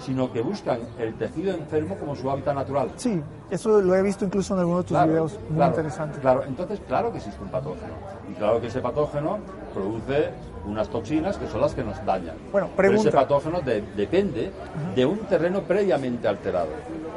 [0.00, 2.90] sino que buscan el tejido enfermo como su hábitat natural.
[2.96, 6.18] Sí, eso lo he visto incluso en algunos de tus Claro, videos, muy claro, interesante.
[6.20, 7.92] Claro, entonces claro que existe un patógeno.
[8.30, 9.38] Y claro que ese patógeno
[9.74, 10.30] produce
[10.66, 12.36] unas toxinas que son las que nos dañan.
[12.52, 13.20] Bueno, Pero ese pregunta.
[13.20, 14.50] patógeno de- depende
[14.94, 16.68] de un terreno previamente alterado.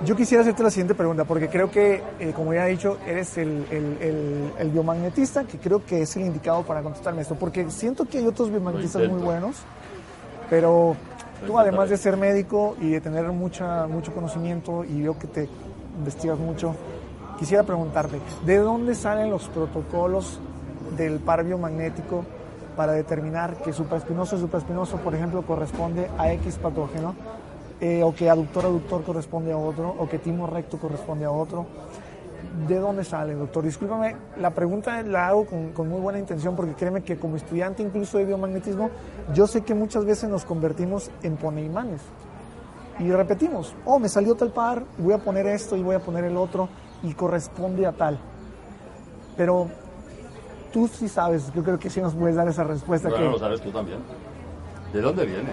[0.06, 3.38] Yo quisiera hacerte la siguiente pregunta, porque creo que, eh, como ya he dicho, eres
[3.38, 7.69] el, el- el- el biomagnetista que creo que es el indicado para contestarme esto, porque
[7.69, 9.58] siento que hay otros biomagnetistas muy buenos,
[10.49, 10.95] pero
[11.45, 15.49] Tú, además de ser médico y de tener mucha, mucho conocimiento y veo que te
[15.97, 16.75] investigas mucho,
[17.39, 20.39] quisiera preguntarte, ¿de dónde salen los protocolos
[20.95, 22.25] del par biomagnético
[22.75, 27.15] para determinar que supraespinoso supraespinoso, por ejemplo, corresponde a X patógeno,
[27.79, 31.65] eh, o que aductor aductor corresponde a otro, o que timo recto corresponde a otro?
[32.67, 33.63] ¿De dónde sale, doctor?
[33.63, 38.17] Discúlpame, la pregunta la hago con, muy buena intención porque créeme que como estudiante incluso
[38.17, 38.89] de biomagnetismo,
[39.34, 42.01] yo sé que muchas veces nos convertimos en poneimanes
[42.99, 46.25] y repetimos, oh, me salió tal par, voy a poner esto y voy a poner
[46.25, 46.69] el otro
[47.01, 48.19] y corresponde a tal.
[49.38, 49.69] Pero
[50.71, 53.10] tú sí sabes, yo creo que sí nos puedes dar esa respuesta.
[53.10, 53.31] Bueno, que...
[53.31, 53.99] lo sabes tú también.
[54.93, 55.51] ¿De dónde viene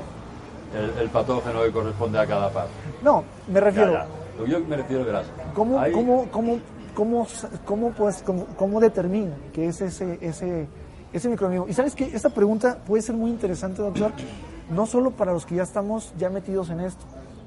[1.00, 2.66] el, patógeno que corresponde a cada par?
[3.02, 4.04] No, me refiero...
[4.46, 5.26] Yo me refiero, verás.
[5.52, 6.61] ¿Cómo, cómo, cómo
[6.98, 7.26] ¿cómo,
[7.64, 8.24] cómo, pues,
[8.57, 10.66] cómo, determina que es ese, ese,
[11.12, 11.68] ese microorganismo?
[11.68, 14.11] Y sabes que esta pregunta puede ser muy interesante, doctor,
[14.70, 17.04] no solo para los que ya estamos ya metidos en esto,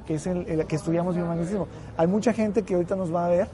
[0.07, 1.67] que es el, que estudiamos biomagnetismo.
[1.97, 3.49] Hay mucha gente que ahorita nos va a ver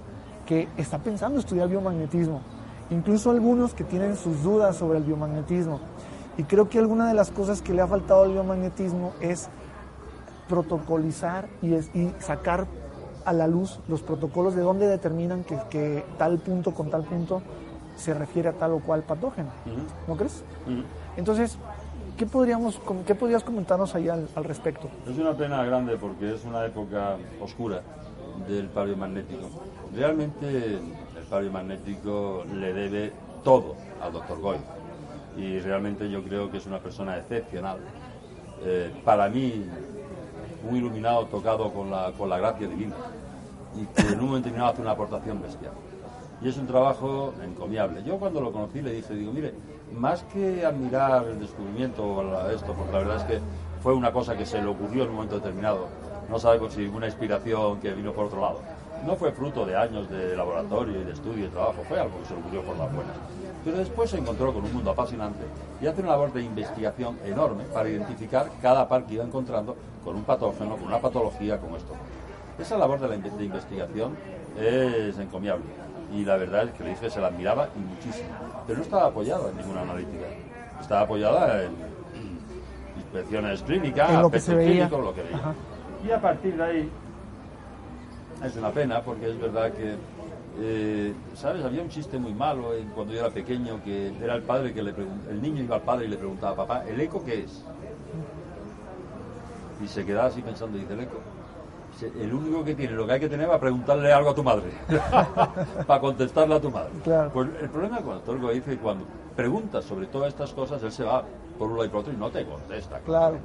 [0.46, 2.42] que está pensando estudiar biomagnetismo,
[2.90, 5.80] incluso algunos que tienen sus dudas sobre el biomagnetismo.
[6.38, 9.50] Y creo que alguna de las cosas que le ha faltado al biomagnetismo es
[10.48, 12.68] protocolizar y, y sacar
[13.28, 17.42] a la luz los protocolos de dónde determinan que, tal punto con tal punto
[17.98, 19.50] se refiere a tal o cual patógeno.
[20.08, 20.44] ¿No crees?
[21.18, 21.58] Entonces,
[22.16, 24.88] ¿qué, podríamos, ¿qué podrías comentarnos ahí al, respecto?
[25.06, 27.82] Es una pena grande porque es una época oscura
[28.48, 29.50] del paleomagnético.
[29.94, 30.80] Realmente
[31.28, 33.12] el paleomagnético le debe
[33.44, 34.58] todo al doctor Goy
[35.38, 37.80] y realmente yo creo que es una persona excepcional.
[38.64, 39.66] Eh, para mí,
[40.68, 42.96] un iluminado tocado con la, con la gracia divina
[43.76, 45.74] y que en un momento determinado hace una aportación bestial.
[46.42, 48.04] Y es un trabajo encomiable.
[48.04, 49.54] Yo cuando lo conocí le dije, digo, mire,
[49.94, 53.40] más que admirar el descubrimiento o esto, porque la verdad es que
[53.84, 55.88] fue una cosa que se le ocurrió en un momento determinado,
[56.30, 58.60] no sabemos si una inspiración que vino por otro lado.
[59.06, 62.26] No fue fruto de años de laboratorio y de estudio y trabajo, fue algo que
[62.26, 63.16] se ocurrió por las buenas.
[63.64, 65.44] Pero después se encontró con un mundo apasionante
[65.82, 70.16] y hace una labor de investigación enorme para identificar cada par que iba encontrando con
[70.16, 71.94] un patógeno, con una patología como esto.
[72.60, 74.16] Esa labor de la investigación
[74.60, 75.66] es encomiable
[76.14, 78.30] y la verdad es que le dije que se la admiraba y muchísimo,
[78.66, 80.26] pero no estaba apoyada en ninguna analítica,
[80.80, 81.72] estaba apoyada en
[82.98, 84.90] inspecciones clínicas, en lo que se veía.
[84.90, 85.54] lo que veía.
[86.06, 86.92] Y a partir de ahí
[88.44, 89.96] es una pena porque es verdad que
[90.60, 91.64] eh, ¿sabes?
[91.64, 94.94] Había un chiste muy malo cuando yo era pequeño que era el padre que le
[95.30, 97.64] el niño iba al padre y le preguntaba, papá, ¿el eco qué es?
[99.84, 101.37] Y se quedaba así pensando, dice el eco
[102.02, 104.44] el único que tiene lo que hay que tener va a preguntarle algo a tu
[104.44, 104.72] madre,
[105.88, 106.92] para contestarle a tu madre.
[107.34, 109.06] Pues el problema con el doctor dice que cuando
[109.36, 111.24] preguntas sobre todas estas cosas, él se va
[111.58, 113.00] por un lado y por otro y no te contesta.
[113.00, 113.38] Claro.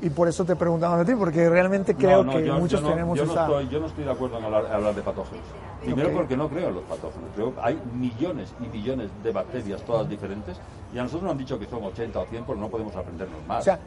[0.00, 3.42] Y, por eso te preguntaba a ti, porque realmente creo que muchos tenemos yo esa...
[3.42, 5.44] Estoy, yo no estoy de acuerdo en hablar, de patógenos.
[5.82, 7.30] Primero porque no creo en los patógenos.
[7.34, 10.58] Creo hay millones y millones de bacterias, todas diferentes,
[10.94, 13.38] y a nosotros nos han dicho que son 80 o 100, pero no podemos aprendernos
[13.46, 13.60] más.
[13.60, 13.78] O sea,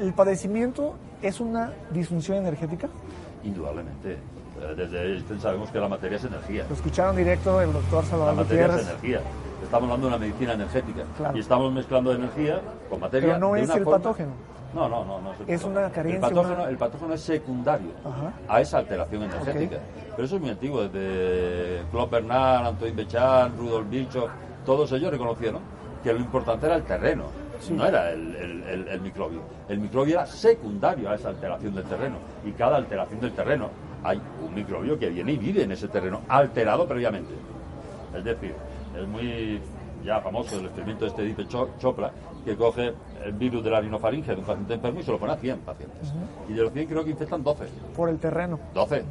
[0.00, 2.88] ¿el padecimiento es una disfunción energética?
[3.44, 4.12] Indudablemente.
[4.12, 6.66] Eh, desde sabemos que la materia es energía.
[6.68, 9.20] Lo escucharon directo el doctor Salvador La materia es energía.
[9.62, 11.02] Estamos hablando de una medicina energética.
[11.34, 13.34] Y estamos mezclando energía con materia.
[13.34, 14.32] Pero no es el patógeno.
[14.74, 16.28] No, no, no, no es, una carencia.
[16.68, 17.90] El patógeno, es secundario
[18.48, 19.78] a esa alteración energética.
[20.12, 24.28] Pero eso es muy antiguo, desde Claude Bernard, Antoine Bechan, Rudolf Virchow,
[24.64, 25.60] todos ellos reconocieron
[26.02, 27.24] que lo importante era el terreno,
[27.70, 29.40] no era el, microbio.
[29.68, 32.16] El microbio era secundario a esa alteración del terreno.
[32.44, 33.70] Y cada alteración del terreno
[34.02, 37.32] hay un microbio que viene y vive en ese terreno, alterado previamente.
[38.16, 38.54] Es decir,
[38.98, 39.60] es muy
[40.04, 42.10] ya famoso el experimento de este dice Chopra,
[42.44, 42.92] que coge
[43.24, 45.58] el virus de la rinofaringe de un paciente enfermo y se lo pone a 100
[45.60, 46.12] pacientes.
[46.48, 47.64] Y de los 100 creo que infectan 12.
[47.94, 48.58] Por el terreno.
[48.74, 49.04] 12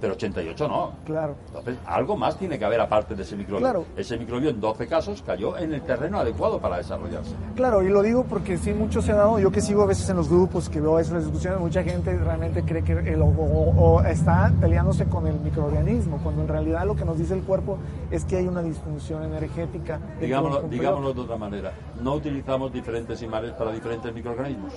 [0.00, 0.92] pero 88 no.
[1.04, 1.34] Claro.
[1.46, 3.60] Entonces, algo más tiene que haber aparte de ese microbio.
[3.60, 3.84] Claro.
[3.96, 7.34] Ese microbio en 12 casos cayó en el terreno adecuado para desarrollarse.
[7.54, 10.08] Claro, y lo digo porque sí, mucho se ha dado, yo que sigo a veces
[10.08, 14.52] en los grupos, que veo esas discusiones, mucha gente realmente cree que el, o, está
[14.60, 17.78] peleándose con el microorganismo, cuando en realidad lo que nos dice el cuerpo
[18.10, 20.00] es que hay una disfunción energética.
[20.20, 24.72] Digámoslo, digámoslo de otra manera, no utilizamos diferentes imanes para diferentes microorganismos.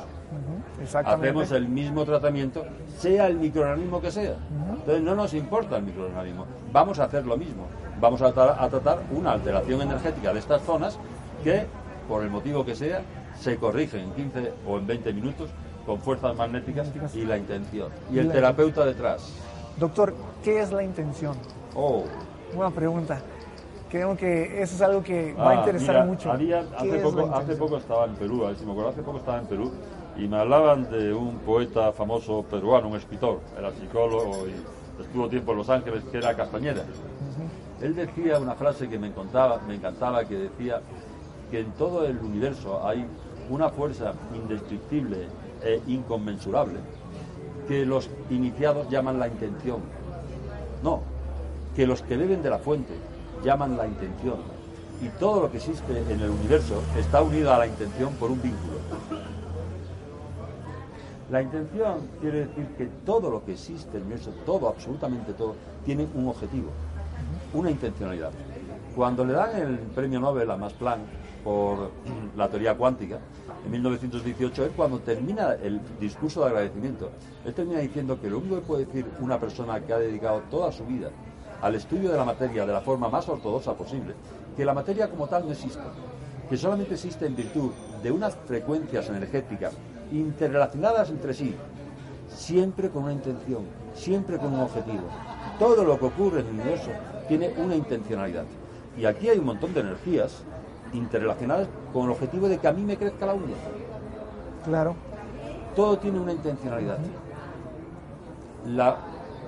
[1.06, 2.66] Hacemos el mismo tratamiento,
[2.98, 4.36] sea el microorganismo que sea.
[4.72, 6.46] Entonces no nos importa el microorganismo.
[6.72, 7.68] Vamos a hacer lo mismo.
[8.00, 10.98] Vamos a, tratar una alteración energética de estas zonas
[11.44, 11.66] que,
[12.08, 13.02] por el motivo que sea,
[13.40, 15.50] se corrige en 15 o en 20 minutos
[15.86, 17.90] con fuerzas magnéticas y la intención.
[18.12, 19.34] Y el terapeuta detrás.
[19.78, 21.36] Doctor, ¿qué es la intención?
[21.76, 22.04] Oh.
[22.56, 23.22] Una pregunta.
[23.90, 26.32] Creo que eso es algo que va a ah, interesar mucho.
[26.32, 29.40] hace, poco, hace poco estaba en Perú, a ver si me acuerdo, hace poco estaba
[29.40, 29.72] en Perú
[30.18, 34.54] y me hablaban de un poeta famoso peruano, un escritor, era psicólogo y
[35.00, 36.84] estuvo tiempo en Los Ángeles, que era Castañeda.
[37.82, 40.82] Él decía una frase que me encantaba, me encantaba, que decía
[41.50, 43.06] que en todo el universo hay
[43.50, 45.28] una fuerza indestructible
[45.64, 46.80] e inconmensurable
[47.68, 49.80] que los iniciados llaman la intención.
[50.84, 51.02] No,
[51.76, 52.94] que los que beben de la fuente
[53.44, 54.38] llaman la intención.
[55.02, 58.42] Y todo lo que existe en el universo está unido a la intención por un
[58.42, 58.78] vínculo.
[61.32, 65.56] La intención quiere decir que todo lo que existe en el universo, todo, absolutamente todo,
[65.86, 66.72] tiene un objetivo,
[67.54, 68.32] una intencionalidad.
[68.94, 71.00] Cuando le dan el premio Nobel a Max Planck
[71.42, 71.92] por
[72.36, 73.20] la teoría cuántica,
[73.64, 77.12] en 1918, él cuando termina el discurso de agradecimiento,
[77.46, 80.70] él termina diciendo que lo único que puede decir una persona que ha dedicado toda
[80.74, 81.12] su vida
[81.62, 84.16] al estudio de la materia de la forma más ortodoxa posible,
[84.58, 85.80] que la materia como tal no existe,
[86.50, 87.72] que solamente existe en virtud
[88.04, 89.78] de unas frecuencias energéticas
[90.12, 91.56] interrelacionadas entre sí,
[92.28, 95.04] siempre con una intención, siempre con un objetivo.
[95.60, 96.92] Todo lo que ocurre en el universo
[97.28, 98.46] tiene una intencionalidad.
[98.98, 100.44] Y aquí hay un montón de energías
[100.94, 103.56] interrelacionadas con el objetivo de que a mí me crezca la uña.
[104.66, 104.96] Claro.
[105.76, 106.98] Todo tiene una intencionalidad.
[108.66, 108.96] Los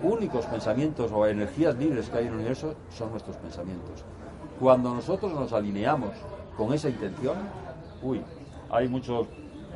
[0.01, 4.03] únicos pensamientos o energías libres que hay en el universo son nuestros pensamientos.
[4.59, 6.11] Cuando nosotros nos alineamos
[6.57, 7.37] con esa intención,
[8.01, 8.21] uy,
[8.69, 9.27] hay muchos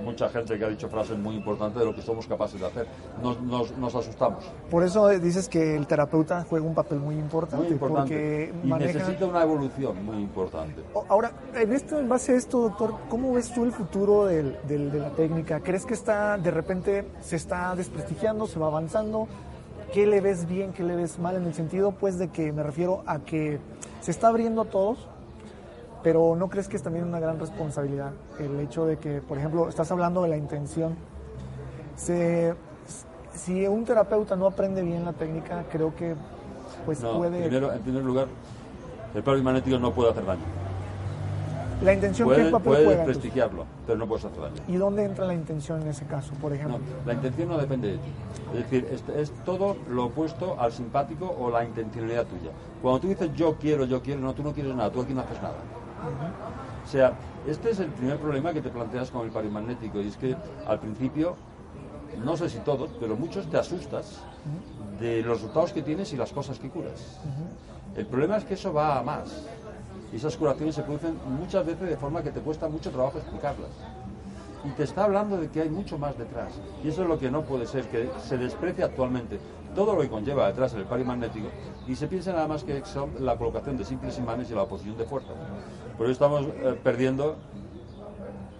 [0.03, 2.87] mucha gente que ha dicho frases muy importantes de lo que somos capaces de hacer.
[3.21, 4.43] Nos, asustamos.
[4.69, 7.63] Por eso dices que el terapeuta juega un papel muy importante.
[7.63, 8.53] Muy importante.
[8.63, 10.81] y necesita una evolución muy importante.
[11.09, 14.99] Ahora, en, esto, en base a esto, doctor, ¿cómo ves tú el futuro del, de
[14.99, 15.59] la técnica?
[15.59, 19.27] ¿Crees que está, de repente, se está desprestigiando, se va avanzando?
[19.93, 21.35] ¿Qué le ves bien, qué le ves mal?
[21.35, 23.59] En el sentido, pues, de que me refiero a que
[24.01, 25.07] se está abriendo a todos,
[26.07, 29.67] pero ¿no crees que es también una gran responsabilidad el hecho de que, por ejemplo,
[29.67, 30.95] estás hablando de la intención?
[33.33, 36.15] si un terapeuta no aprende bien la técnica, creo que
[36.85, 37.41] pues puede...
[37.41, 38.27] Primero, en primer lugar,
[39.13, 40.43] el paro magnético no puede hacer daño.
[41.83, 44.61] La intención puede, ¿qué papel puede prestigiarlo, pero no puedes hacer daño.
[44.69, 46.79] ¿Y dónde entra la intención en ese caso, por ejemplo?
[47.05, 48.11] la intención no depende de ti.
[48.53, 52.51] Es decir, es, todo lo opuesto al simpático o la intencionalidad tuya.
[52.81, 55.19] Cuando tú dices yo quiero, yo quiero, no, tú no quieres nada, tú aquí no
[55.19, 55.57] haces nada.
[56.83, 57.13] O sea,
[57.47, 60.79] este es el primer problema que te planteas con el parimagnético y es que al
[60.79, 61.35] principio,
[62.23, 64.21] no sé si todos, pero muchos te asustas
[64.99, 67.19] de los resultados que tienes y las cosas que curas.
[67.95, 69.47] El problema es que eso va a más.
[70.13, 73.71] Y esas curaciones se producen muchas veces de forma que te cuesta mucho trabajo explicarlas.
[74.63, 76.53] Y te está hablando de que hay mucho más detrás.
[76.83, 79.39] Y eso es lo que no puede ser, que se desprecie actualmente
[79.77, 81.49] todo lo que conlleva detrás el parimagnético
[81.87, 84.97] y se piensa nada más que son la colocación de simples imanes y la oposición
[84.97, 85.35] de fuerzas.
[85.97, 87.35] Por eso estamos eh, perdiendo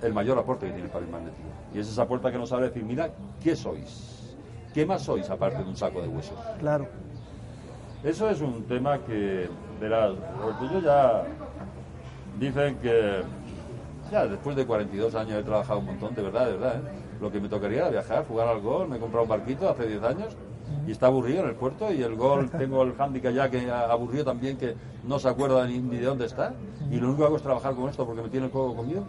[0.01, 1.47] el mayor aporte que tiene el parimagnético.
[1.73, 3.11] Y es esa puerta que nos abre decir, mira,
[3.43, 4.35] ¿qué sois?
[4.73, 6.37] ¿Qué más sois aparte de un saco de huesos?
[6.59, 6.87] Claro.
[8.03, 11.23] Eso es un tema que, verás, porque yo ya
[12.39, 13.21] dicen que
[14.11, 16.75] ya después de 42 años he trabajado un montón, de verdad, de verdad.
[16.75, 16.81] ¿eh?
[17.19, 19.87] Lo que me tocaría era viajar, jugar al gol, me he comprado un barquito hace
[19.87, 20.37] 10 años
[20.87, 24.23] y está aburrido en el puerto y el gol, tengo el handicap ya que aburrido
[24.23, 24.73] también que
[25.03, 26.53] no se acuerda ni, de dónde está.
[26.89, 29.03] Y lo único que hago es trabajar con esto porque me tiene el juego conmigo,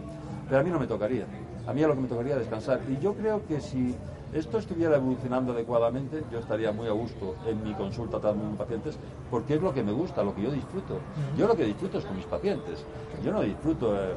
[0.47, 1.25] pero a mí no me tocaría,
[1.65, 2.81] a mí a lo que me tocaría es descansar.
[2.89, 3.95] Y yo creo que si
[4.33, 8.99] esto estuviera evolucionando adecuadamente, yo estaría muy a gusto en mi consulta también con pacientes,
[9.31, 10.99] porque es lo que me gusta, lo que yo disfruto.
[11.37, 12.85] Yo lo que disfruto es con mis pacientes.
[13.23, 14.13] Yo no disfruto eh,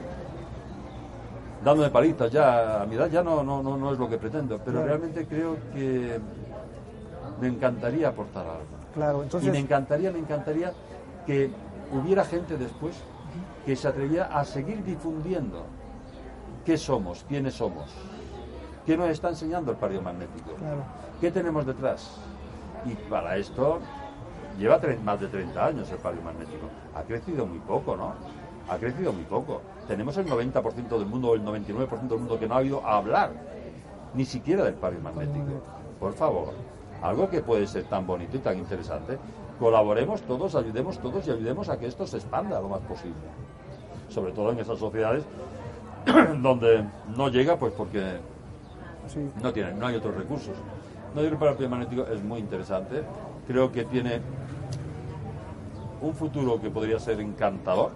[1.64, 4.58] dándome palitas ya, a mi edad ya no, no, no, no es lo que pretendo,
[4.64, 6.18] pero realmente creo que
[7.42, 8.78] me encantaría aportar algo.
[8.94, 9.48] Claro, entonces...
[9.48, 10.72] Y me encantaría, me encantaría
[11.26, 11.50] que
[11.90, 12.94] hubiera gente después
[13.66, 15.64] que se atreviera a seguir difundiendo
[16.64, 17.90] qué somos, quiénes somos,
[18.86, 20.84] qué nos está enseñando el pario magnético, claro.
[21.20, 22.20] qué tenemos detrás.
[22.84, 23.80] Y para esto
[24.56, 26.68] lleva más de 30 años el pario magnético.
[26.94, 28.14] Ha crecido muy poco, ¿no?
[28.68, 29.62] Ha crecido muy poco.
[29.88, 32.98] Tenemos el 90% del mundo o el 99% del mundo que no ha ido a
[32.98, 33.32] hablar
[34.14, 35.60] ni siquiera del pario magnético.
[35.98, 36.52] Por favor
[37.02, 39.18] algo que puede ser tan bonito y tan interesante.
[39.58, 43.14] Colaboremos todos, ayudemos todos y ayudemos a que esto se expanda lo más posible.
[44.08, 45.24] Sobre todo en esas sociedades
[46.42, 46.84] donde
[47.16, 48.18] no llega, pues porque
[49.42, 50.54] no, tiene, no hay otros recursos.
[51.14, 53.02] No digo para el magnético es muy interesante.
[53.46, 54.20] Creo que tiene
[56.00, 57.90] un futuro que podría ser encantador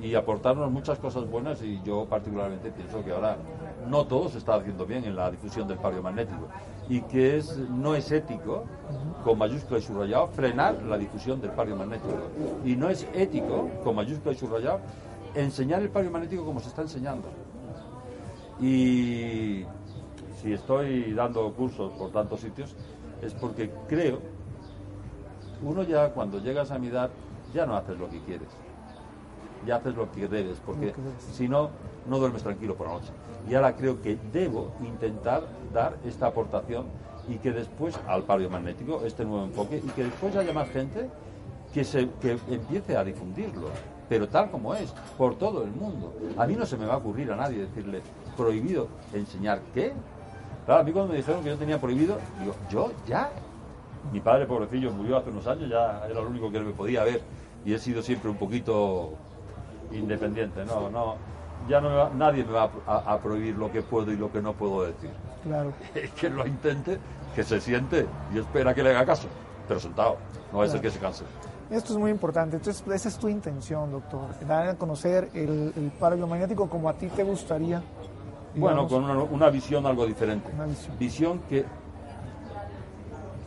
[0.00, 3.36] y aportarnos muchas cosas buenas y yo particularmente pienso que ahora
[3.88, 6.48] no todo se está haciendo bien en la difusión del pario magnético
[6.90, 8.64] y que es, no es ético,
[9.22, 12.18] con mayúscula y subrayado, frenar la difusión del pario magnético.
[12.64, 14.80] Y no es ético, con mayúscula y subrayado,
[15.36, 17.28] enseñar el pario magnético como se está enseñando.
[18.60, 19.64] Y
[20.42, 22.74] si estoy dando cursos por tantos sitios,
[23.22, 24.18] es porque creo,
[25.62, 27.10] uno ya cuando llegas a mi edad,
[27.54, 28.48] ya no haces lo que quieres,
[29.64, 30.92] ya haces lo que debes, porque
[31.32, 31.70] si no,
[32.08, 33.12] no duermes tranquilo por la noche.
[33.48, 36.86] Y ahora creo que debo intentar dar esta aportación
[37.28, 41.08] y que después al magnético, este nuevo enfoque, y que después haya más gente
[41.72, 43.68] que, se, que empiece a difundirlo,
[44.08, 46.12] pero tal como es, por todo el mundo.
[46.36, 48.02] A mí no se me va a ocurrir a nadie decirle,
[48.36, 49.92] prohibido enseñar qué.
[50.66, 53.30] Claro, a mí cuando me dijeron que yo tenía prohibido, digo, ¿yo ya?
[54.12, 57.20] Mi padre, pobrecillo, murió hace unos años, ya era lo único que me podía ver,
[57.64, 59.12] y he sido siempre un poquito
[59.92, 61.16] independiente, no, no,
[61.68, 64.84] ya no nadie me va a, prohibir lo que puedo y lo que no puedo
[64.84, 65.10] decir.
[65.44, 65.72] Claro.
[66.20, 66.98] que lo intente,
[67.34, 69.28] que se siente y espera que le haga caso,
[69.66, 70.16] pero sentado,
[70.52, 71.24] no va a ser que se canse.
[71.70, 72.56] Esto es muy importante.
[72.56, 74.28] Entonces, esa es tu intención, doctor.
[74.46, 77.80] Dar a conocer el, el paro biomagnético como a ti te gustaría.
[78.56, 80.50] bueno, con una, visión algo diferente.
[80.52, 80.98] Una visión.
[80.98, 81.64] Visión que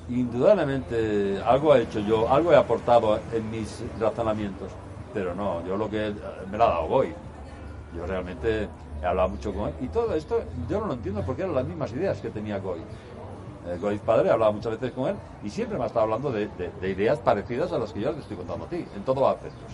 [0.09, 4.71] indudablemente algo he hecho yo, algo he aportado en mis razonamientos.
[5.13, 6.13] Pero no, yo lo que
[6.49, 7.13] me lo ha dado Goy.
[7.95, 8.67] Yo realmente
[9.01, 9.75] he hablado mucho con él.
[9.81, 12.79] Y todo esto yo no lo entiendo porque eran las mismas ideas que tenía Goy.
[13.65, 16.49] Eh, padre, he hablado muchas veces con él y siempre me ha estado hablando de,
[16.81, 19.71] ideas parecidas a las que yo te estoy contando a ti, en todos aspectos.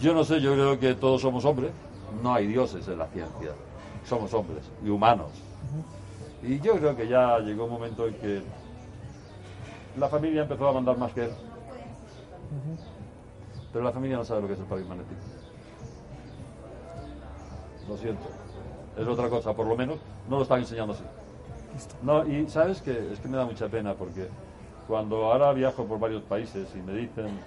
[0.00, 1.72] Yo no sé, yo creo que todos somos hombres,
[2.22, 3.52] no hay dioses en la ciencia,
[4.04, 5.30] somos hombres y humanos.
[6.42, 8.42] Y yo creo que ya llegó un momento en que
[9.98, 11.30] la familia empezó a mandar más que él.
[13.72, 15.31] Pero la familia no sabe lo que es el país magnético.
[17.92, 18.24] Lo siento.
[18.96, 21.04] Es otra cosa, por lo menos no lo están enseñando así.
[22.02, 24.28] No, y sabes que es que me da mucha pena porque
[24.88, 27.38] cuando ahora viajo por varios países y me dicen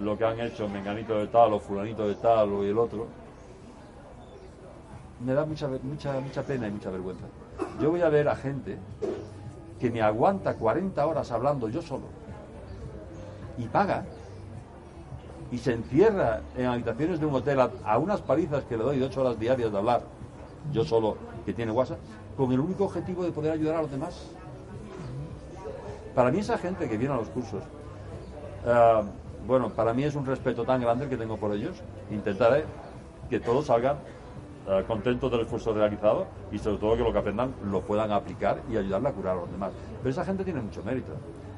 [0.00, 3.06] lo que han hecho menganito de tal o fulanito de tal o el otro,
[5.24, 7.24] me da mucha, mucha, mucha pena y mucha vergüenza.
[7.80, 8.76] Yo voy a ver a gente
[9.80, 12.04] que me aguanta 40 horas hablando yo solo
[13.56, 14.04] y paga
[15.54, 19.06] y se encierra en habitaciones de un hotel a, unas palizas que le doy de
[19.06, 20.02] 8 horas diarias de hablar,
[20.72, 21.98] yo solo, que tiene WhatsApp,
[22.36, 24.32] con el único objetivo de poder ayudar a los demás.
[26.12, 27.62] Para mí esa gente que viene a los cursos,
[28.66, 29.02] eh,
[29.46, 31.76] bueno, para mí es un respeto tan grande el que tengo por ellos.
[32.10, 32.64] Intentaré
[33.30, 33.98] que todos salgan
[34.66, 38.60] eh, contentos del esfuerzo realizado y sobre todo que lo que aprendan lo puedan aplicar
[38.68, 39.72] y ayudarle a curar a los demás.
[40.02, 41.12] Pero esa gente tiene mucho mérito.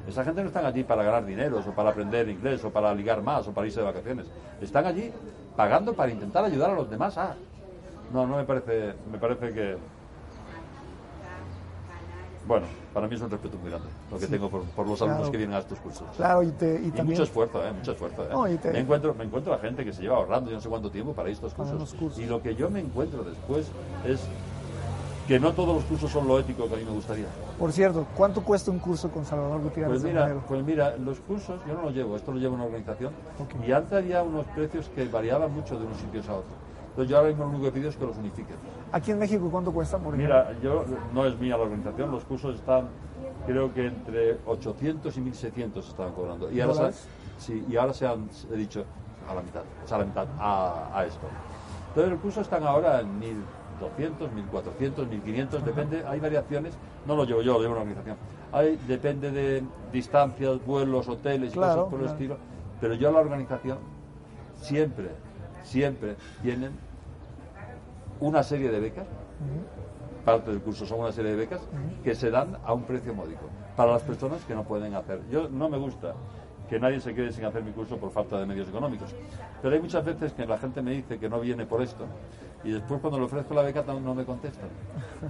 [0.07, 3.21] Esa gente no están allí para ganar dinero, o para aprender inglés, o para ligar
[3.21, 4.27] más, o para irse de vacaciones.
[4.61, 5.11] Están allí
[5.55, 7.17] pagando para intentar ayudar a los demás.
[7.17, 7.35] Ah,
[8.13, 9.77] no, no me parece, me parece que,
[12.47, 15.35] bueno, para mí es un respeto muy grande lo que tengo por, los alumnos que
[15.35, 16.07] vienen a estos cursos.
[16.15, 16.53] Claro, y,
[17.03, 17.73] mucho esfuerzo, ¿eh?
[17.73, 18.23] mucho esfuerzo.
[18.23, 18.59] ¿eh?
[18.71, 21.13] me, encuentro, me encuentro a gente que se lleva ahorrando yo no sé cuánto tiempo
[21.13, 22.17] para estos cursos.
[22.17, 23.69] Y lo que yo me encuentro después
[24.05, 24.21] es
[25.27, 27.25] que no todos los cursos son lo ético que a mí me gustaría.
[27.59, 30.01] Por cierto, ¿cuánto cuesta un curso con Salvador Gutiérrez?
[30.01, 33.11] Pues mira, pues mira los cursos yo no los llevo, esto lo lleva una organización.
[33.67, 36.53] Y antes había unos precios que variaban mucho de unos sitios a otros.
[36.89, 38.55] Entonces yo ahora mismo lo único que pido es que los unifiquen.
[38.91, 42.55] Aquí en México, ¿cuánto cuesta por Mira, yo no es mía la organización, los cursos
[42.55, 42.87] están,
[43.45, 46.49] creo que entre 800 y 1600 estaban cobrando.
[46.49, 47.03] Y ahora, se,
[47.37, 48.83] sí, y ahora se han he dicho
[49.29, 51.27] a la mitad, o sea, a la mitad, a, esto.
[51.89, 53.19] Entonces el curso están ahora en
[53.79, 56.73] 1200, 1400, 1500, depende, hay variaciones,
[57.05, 58.17] no lo llevo yo, lo llevo una organización.
[58.51, 62.37] Hay, depende de distancias, vuelos, hoteles y cosas por el estilo,
[62.81, 63.77] pero yo la organización
[64.55, 65.09] siempre,
[65.63, 66.71] siempre tienen
[68.19, 69.05] una serie de becas,
[70.25, 71.61] parte del curso son una serie de becas,
[72.03, 75.21] que se dan a un precio módico para las personas que no pueden hacer.
[75.29, 76.15] Yo no me gusta
[76.69, 79.13] que nadie se quede sin hacer mi curso por falta de medios económicos.
[79.61, 82.05] Pero hay muchas veces que la gente me dice que no viene por esto
[82.63, 84.69] y después cuando le ofrezco la beca no, me contestan.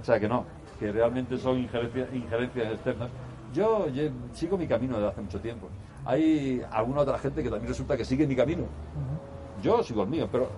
[0.00, 0.44] O sea que no,
[0.78, 3.10] que realmente son injerencias, injerencias externas.
[3.54, 3.86] Yo,
[4.32, 5.68] sigo mi camino desde hace mucho tiempo.
[6.04, 8.64] Hay alguna otra gente que también resulta que sigue mi camino.
[9.62, 10.48] Yo sigo el mío, pero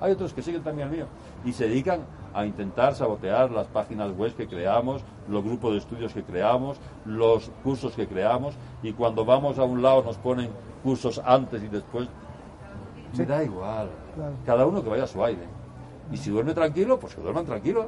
[0.00, 1.06] hay otros que siguen también el mío
[1.44, 2.00] y se dedican
[2.36, 6.76] a intentar sabotear las páginas web que creamos, los grupos de estudios que creamos,
[7.06, 10.50] los cursos que creamos y cuando vamos a un lado nos ponen
[10.84, 12.08] cursos antes y después.
[13.16, 13.88] Me da igual.
[14.44, 15.46] Cada uno que vaya a su aire.
[16.12, 17.86] Y si duerme tranquilo, pues que duerman tranquilo.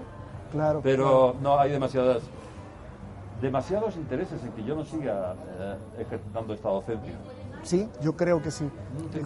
[0.51, 0.81] Claro.
[0.83, 2.23] Pero no hay demasiadas
[3.43, 7.13] demasiados intereses en que yo no siga eh, ejercitando esta docencia.
[7.63, 8.69] Sí, yo creo que sí,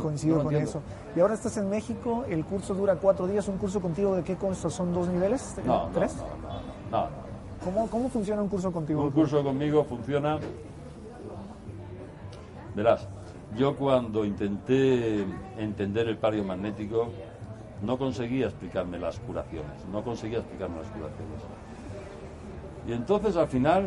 [0.01, 0.81] coincido con eso.
[1.15, 4.37] Y ahora estás en México, el curso dura cuatro días, ¿un curso contigo de qué
[4.37, 4.71] consta?
[4.71, 5.57] ¿Son dos niveles?
[5.65, 6.17] No, ¿Tres?
[6.91, 7.09] No, no,
[7.65, 9.03] ¿Cómo, ¿Cómo funciona un curso contigo?
[9.03, 10.39] Un curso conmigo funciona...
[12.75, 13.07] Verás,
[13.57, 15.25] yo cuando intenté
[15.59, 17.09] entender el pario magnético
[17.83, 21.43] no conseguía explicarme las curaciones, no conseguía explicarme las curaciones.
[22.87, 23.87] Y entonces al final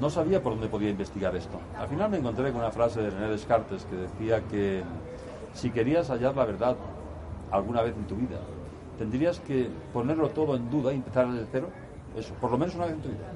[0.00, 1.58] no sabía por dónde podía investigar esto.
[1.76, 4.82] Al final me encontré con una frase de René Descartes que decía que
[5.54, 6.76] si querías hallar la verdad
[7.50, 8.38] alguna vez en tu vida,
[8.96, 11.68] tendrías que ponerlo todo en duda y empezar desde cero.
[12.16, 13.26] Eso, por lo menos una vez en tu vida.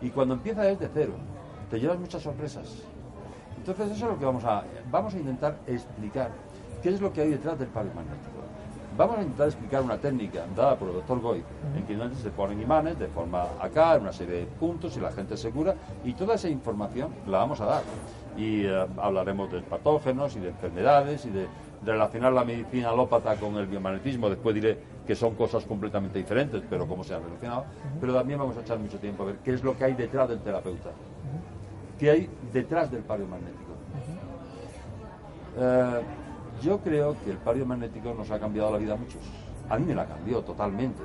[0.00, 1.14] Y cuando empiezas desde cero,
[1.70, 2.82] te llevas muchas sorpresas.
[3.56, 6.30] Entonces eso es lo que vamos a, vamos a intentar explicar.
[6.82, 8.33] ¿Qué es lo que hay detrás del palo magnético?
[8.96, 11.42] Vamos a intentar explicar una técnica dada por el doctor Goy,
[11.76, 15.10] en que se ponen imanes de forma acá, en una serie de puntos y la
[15.10, 15.74] gente se cura,
[16.04, 17.82] y toda esa información la vamos a dar.
[18.36, 21.48] Y eh, hablaremos de patógenos y de enfermedades y de
[21.84, 24.30] relacionar la medicina alópata con el biomagnetismo.
[24.30, 27.64] Después diré que son cosas completamente diferentes, pero cómo se han relacionado.
[28.00, 30.28] Pero también vamos a echar mucho tiempo a ver qué es lo que hay detrás
[30.28, 30.90] del terapeuta.
[31.98, 33.72] ¿Qué hay detrás del pario magnético?
[35.58, 36.00] Eh,
[36.64, 39.20] yo creo que el pario magnético nos ha cambiado la vida a muchos.
[39.68, 41.02] A mí me la cambió totalmente,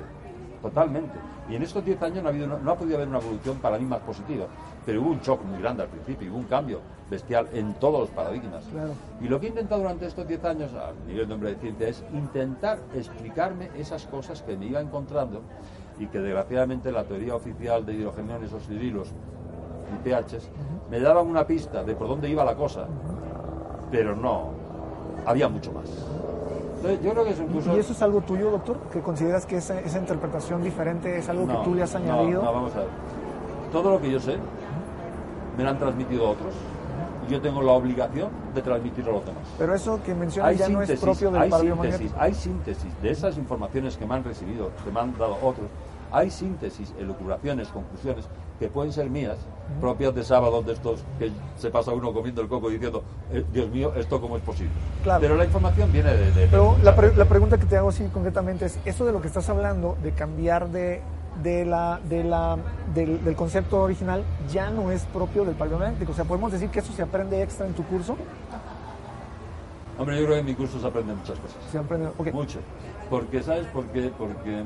[0.62, 1.18] totalmente.
[1.50, 3.78] Y en estos 10 años no ha, habido, no ha podido haber una evolución para
[3.78, 4.46] mí más positiva,
[4.86, 6.80] pero hubo un shock muy grande al principio, hubo un cambio
[7.10, 8.64] bestial en todos los paradigmas.
[9.20, 11.88] Y lo que he intentado durante estos 10 años, a nivel de hombre de ciencia,
[11.88, 15.42] es intentar explicarme esas cosas que me iba encontrando
[15.98, 19.12] y que desgraciadamente la teoría oficial de hidrogeniones o sidrilos
[19.92, 20.48] y pHs
[20.88, 22.86] me daban una pista de por dónde iba la cosa,
[23.90, 24.59] pero no,
[25.30, 25.84] había mucho más.
[27.02, 27.30] yo creo que
[27.74, 28.78] ¿Y eso es algo tuyo, doctor?
[28.92, 32.42] ¿Que consideras que esa, esa interpretación diferente es algo que tú le has añadido?
[32.42, 32.88] No, vamos a ver.
[33.72, 34.36] Todo lo que yo sé
[35.56, 36.54] me lo han transmitido otros
[37.26, 39.42] y yo tengo la obligación de transmitirlo a los demás.
[39.58, 43.36] Pero eso que mencionas ya no es propio del hay síntesis, hay síntesis de esas
[43.36, 45.66] informaciones que me han recibido, que me han dado otros.
[46.12, 48.26] Hay síntesis, elucubraciones, conclusiones
[48.58, 49.38] que pueden ser mías,
[49.80, 53.02] propias de sábados de estos que se pasa uno comiendo el coco diciendo,
[53.32, 54.72] eh, Dios mío, ¿esto cómo es posible?
[55.20, 56.46] Pero la información viene de...
[56.46, 59.48] Pero la, la, pregunta que te hago así concretamente es, eso de lo que estás
[59.48, 61.02] hablando, de cambiar de,
[61.42, 62.58] de la, de la,
[62.94, 66.12] del, del, concepto original, ya no es propio del paleomagnético.
[66.12, 68.16] O sea, podemos decir que eso se aprende extra en tu curso.
[69.98, 71.58] Hombre, yo creo que en mi curso se aprenden muchas cosas.
[71.70, 72.58] Se aprende, Mucho.
[73.10, 74.10] Porque, ¿sabes por qué?
[74.16, 74.64] Porque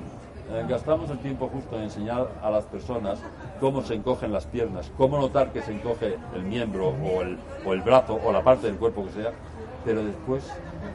[0.51, 3.21] eh, gastamos el tiempo justo en enseñar a las personas
[3.61, 7.73] cómo se encogen las piernas, cómo notar que se encoge el miembro o el, o
[7.73, 9.33] el brazo o la parte del cuerpo que sea,
[9.85, 10.45] pero después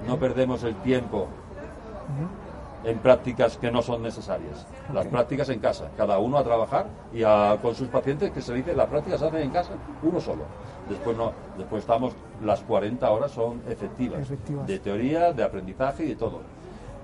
[0.08, 1.28] no perdemos el tiempo
[2.84, 4.66] en prácticas que no son necesarias.
[4.94, 7.24] Las prácticas en casa, cada uno a trabajar y
[7.62, 9.72] con sus pacientes que se dice, las prácticas se hacen en casa
[10.02, 10.44] uno solo.
[10.88, 14.66] Después no, después estamos, las 40 horas son efectivas, efectivas.
[14.66, 16.42] de teoría, de aprendizaje y de todo.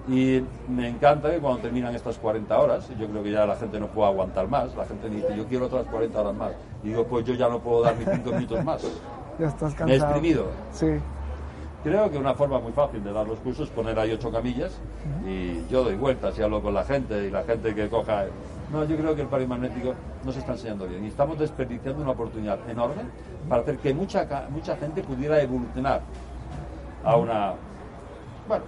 [0.07, 3.79] Y me encanta que cuando terminan estas 40 horas, yo creo que ya la gente
[3.79, 6.51] no puede aguantar más, la gente dice, yo quiero otras 40 horas más.
[6.83, 8.85] Y digo, pues yo ya no puedo dar ni 5 minutos más.
[9.37, 9.87] Ya estás cansado.
[9.87, 10.45] Me he exprimido.
[10.71, 10.87] Sí.
[11.83, 14.79] Creo que una forma muy fácil de dar los cursos es poner ahí ocho camillas
[15.27, 18.25] y yo doy vueltas y hablo con la gente y la gente que coja...
[18.71, 19.93] No, yo creo que el paro magnético
[20.23, 23.03] no se está enseñando bien y estamos desperdiciando una oportunidad enorme
[23.49, 26.01] para hacer que mucha, mucha gente pudiera evolucionar
[27.03, 27.53] a una...
[28.47, 28.63] Bueno,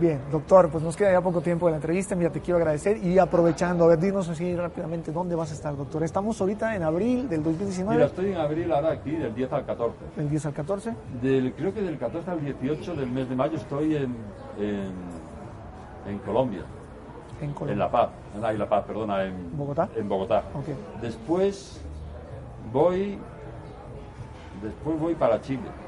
[0.00, 2.14] Bien, doctor, pues nos queda ya poco tiempo de la entrevista.
[2.14, 5.76] Mira, te quiero agradecer y aprovechando, a ver, dinos así rápidamente dónde vas a estar,
[5.76, 6.02] doctor.
[6.02, 7.96] Estamos ahorita en abril del 2019.
[7.96, 9.96] Mira, estoy en abril ahora aquí, del 10 al 14.
[10.16, 10.94] ¿Del 10 al 14?
[11.22, 14.14] Del, creo que del 14 al 18 del mes de mayo estoy en,
[16.06, 16.62] en, Colombia.
[17.40, 17.72] En Colombia.
[17.72, 19.88] En La Paz, en La Paz, perdona, en Bogotá.
[19.96, 20.44] En Bogotá.
[21.00, 21.80] Después
[22.72, 23.18] voy,
[24.62, 25.85] después voy para Chile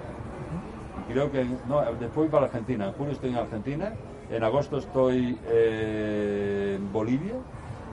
[1.09, 2.87] creo que no, después voy para Argentina.
[2.87, 3.93] En julio estoy en Argentina,
[4.31, 7.35] en agosto estoy eh, en Bolivia,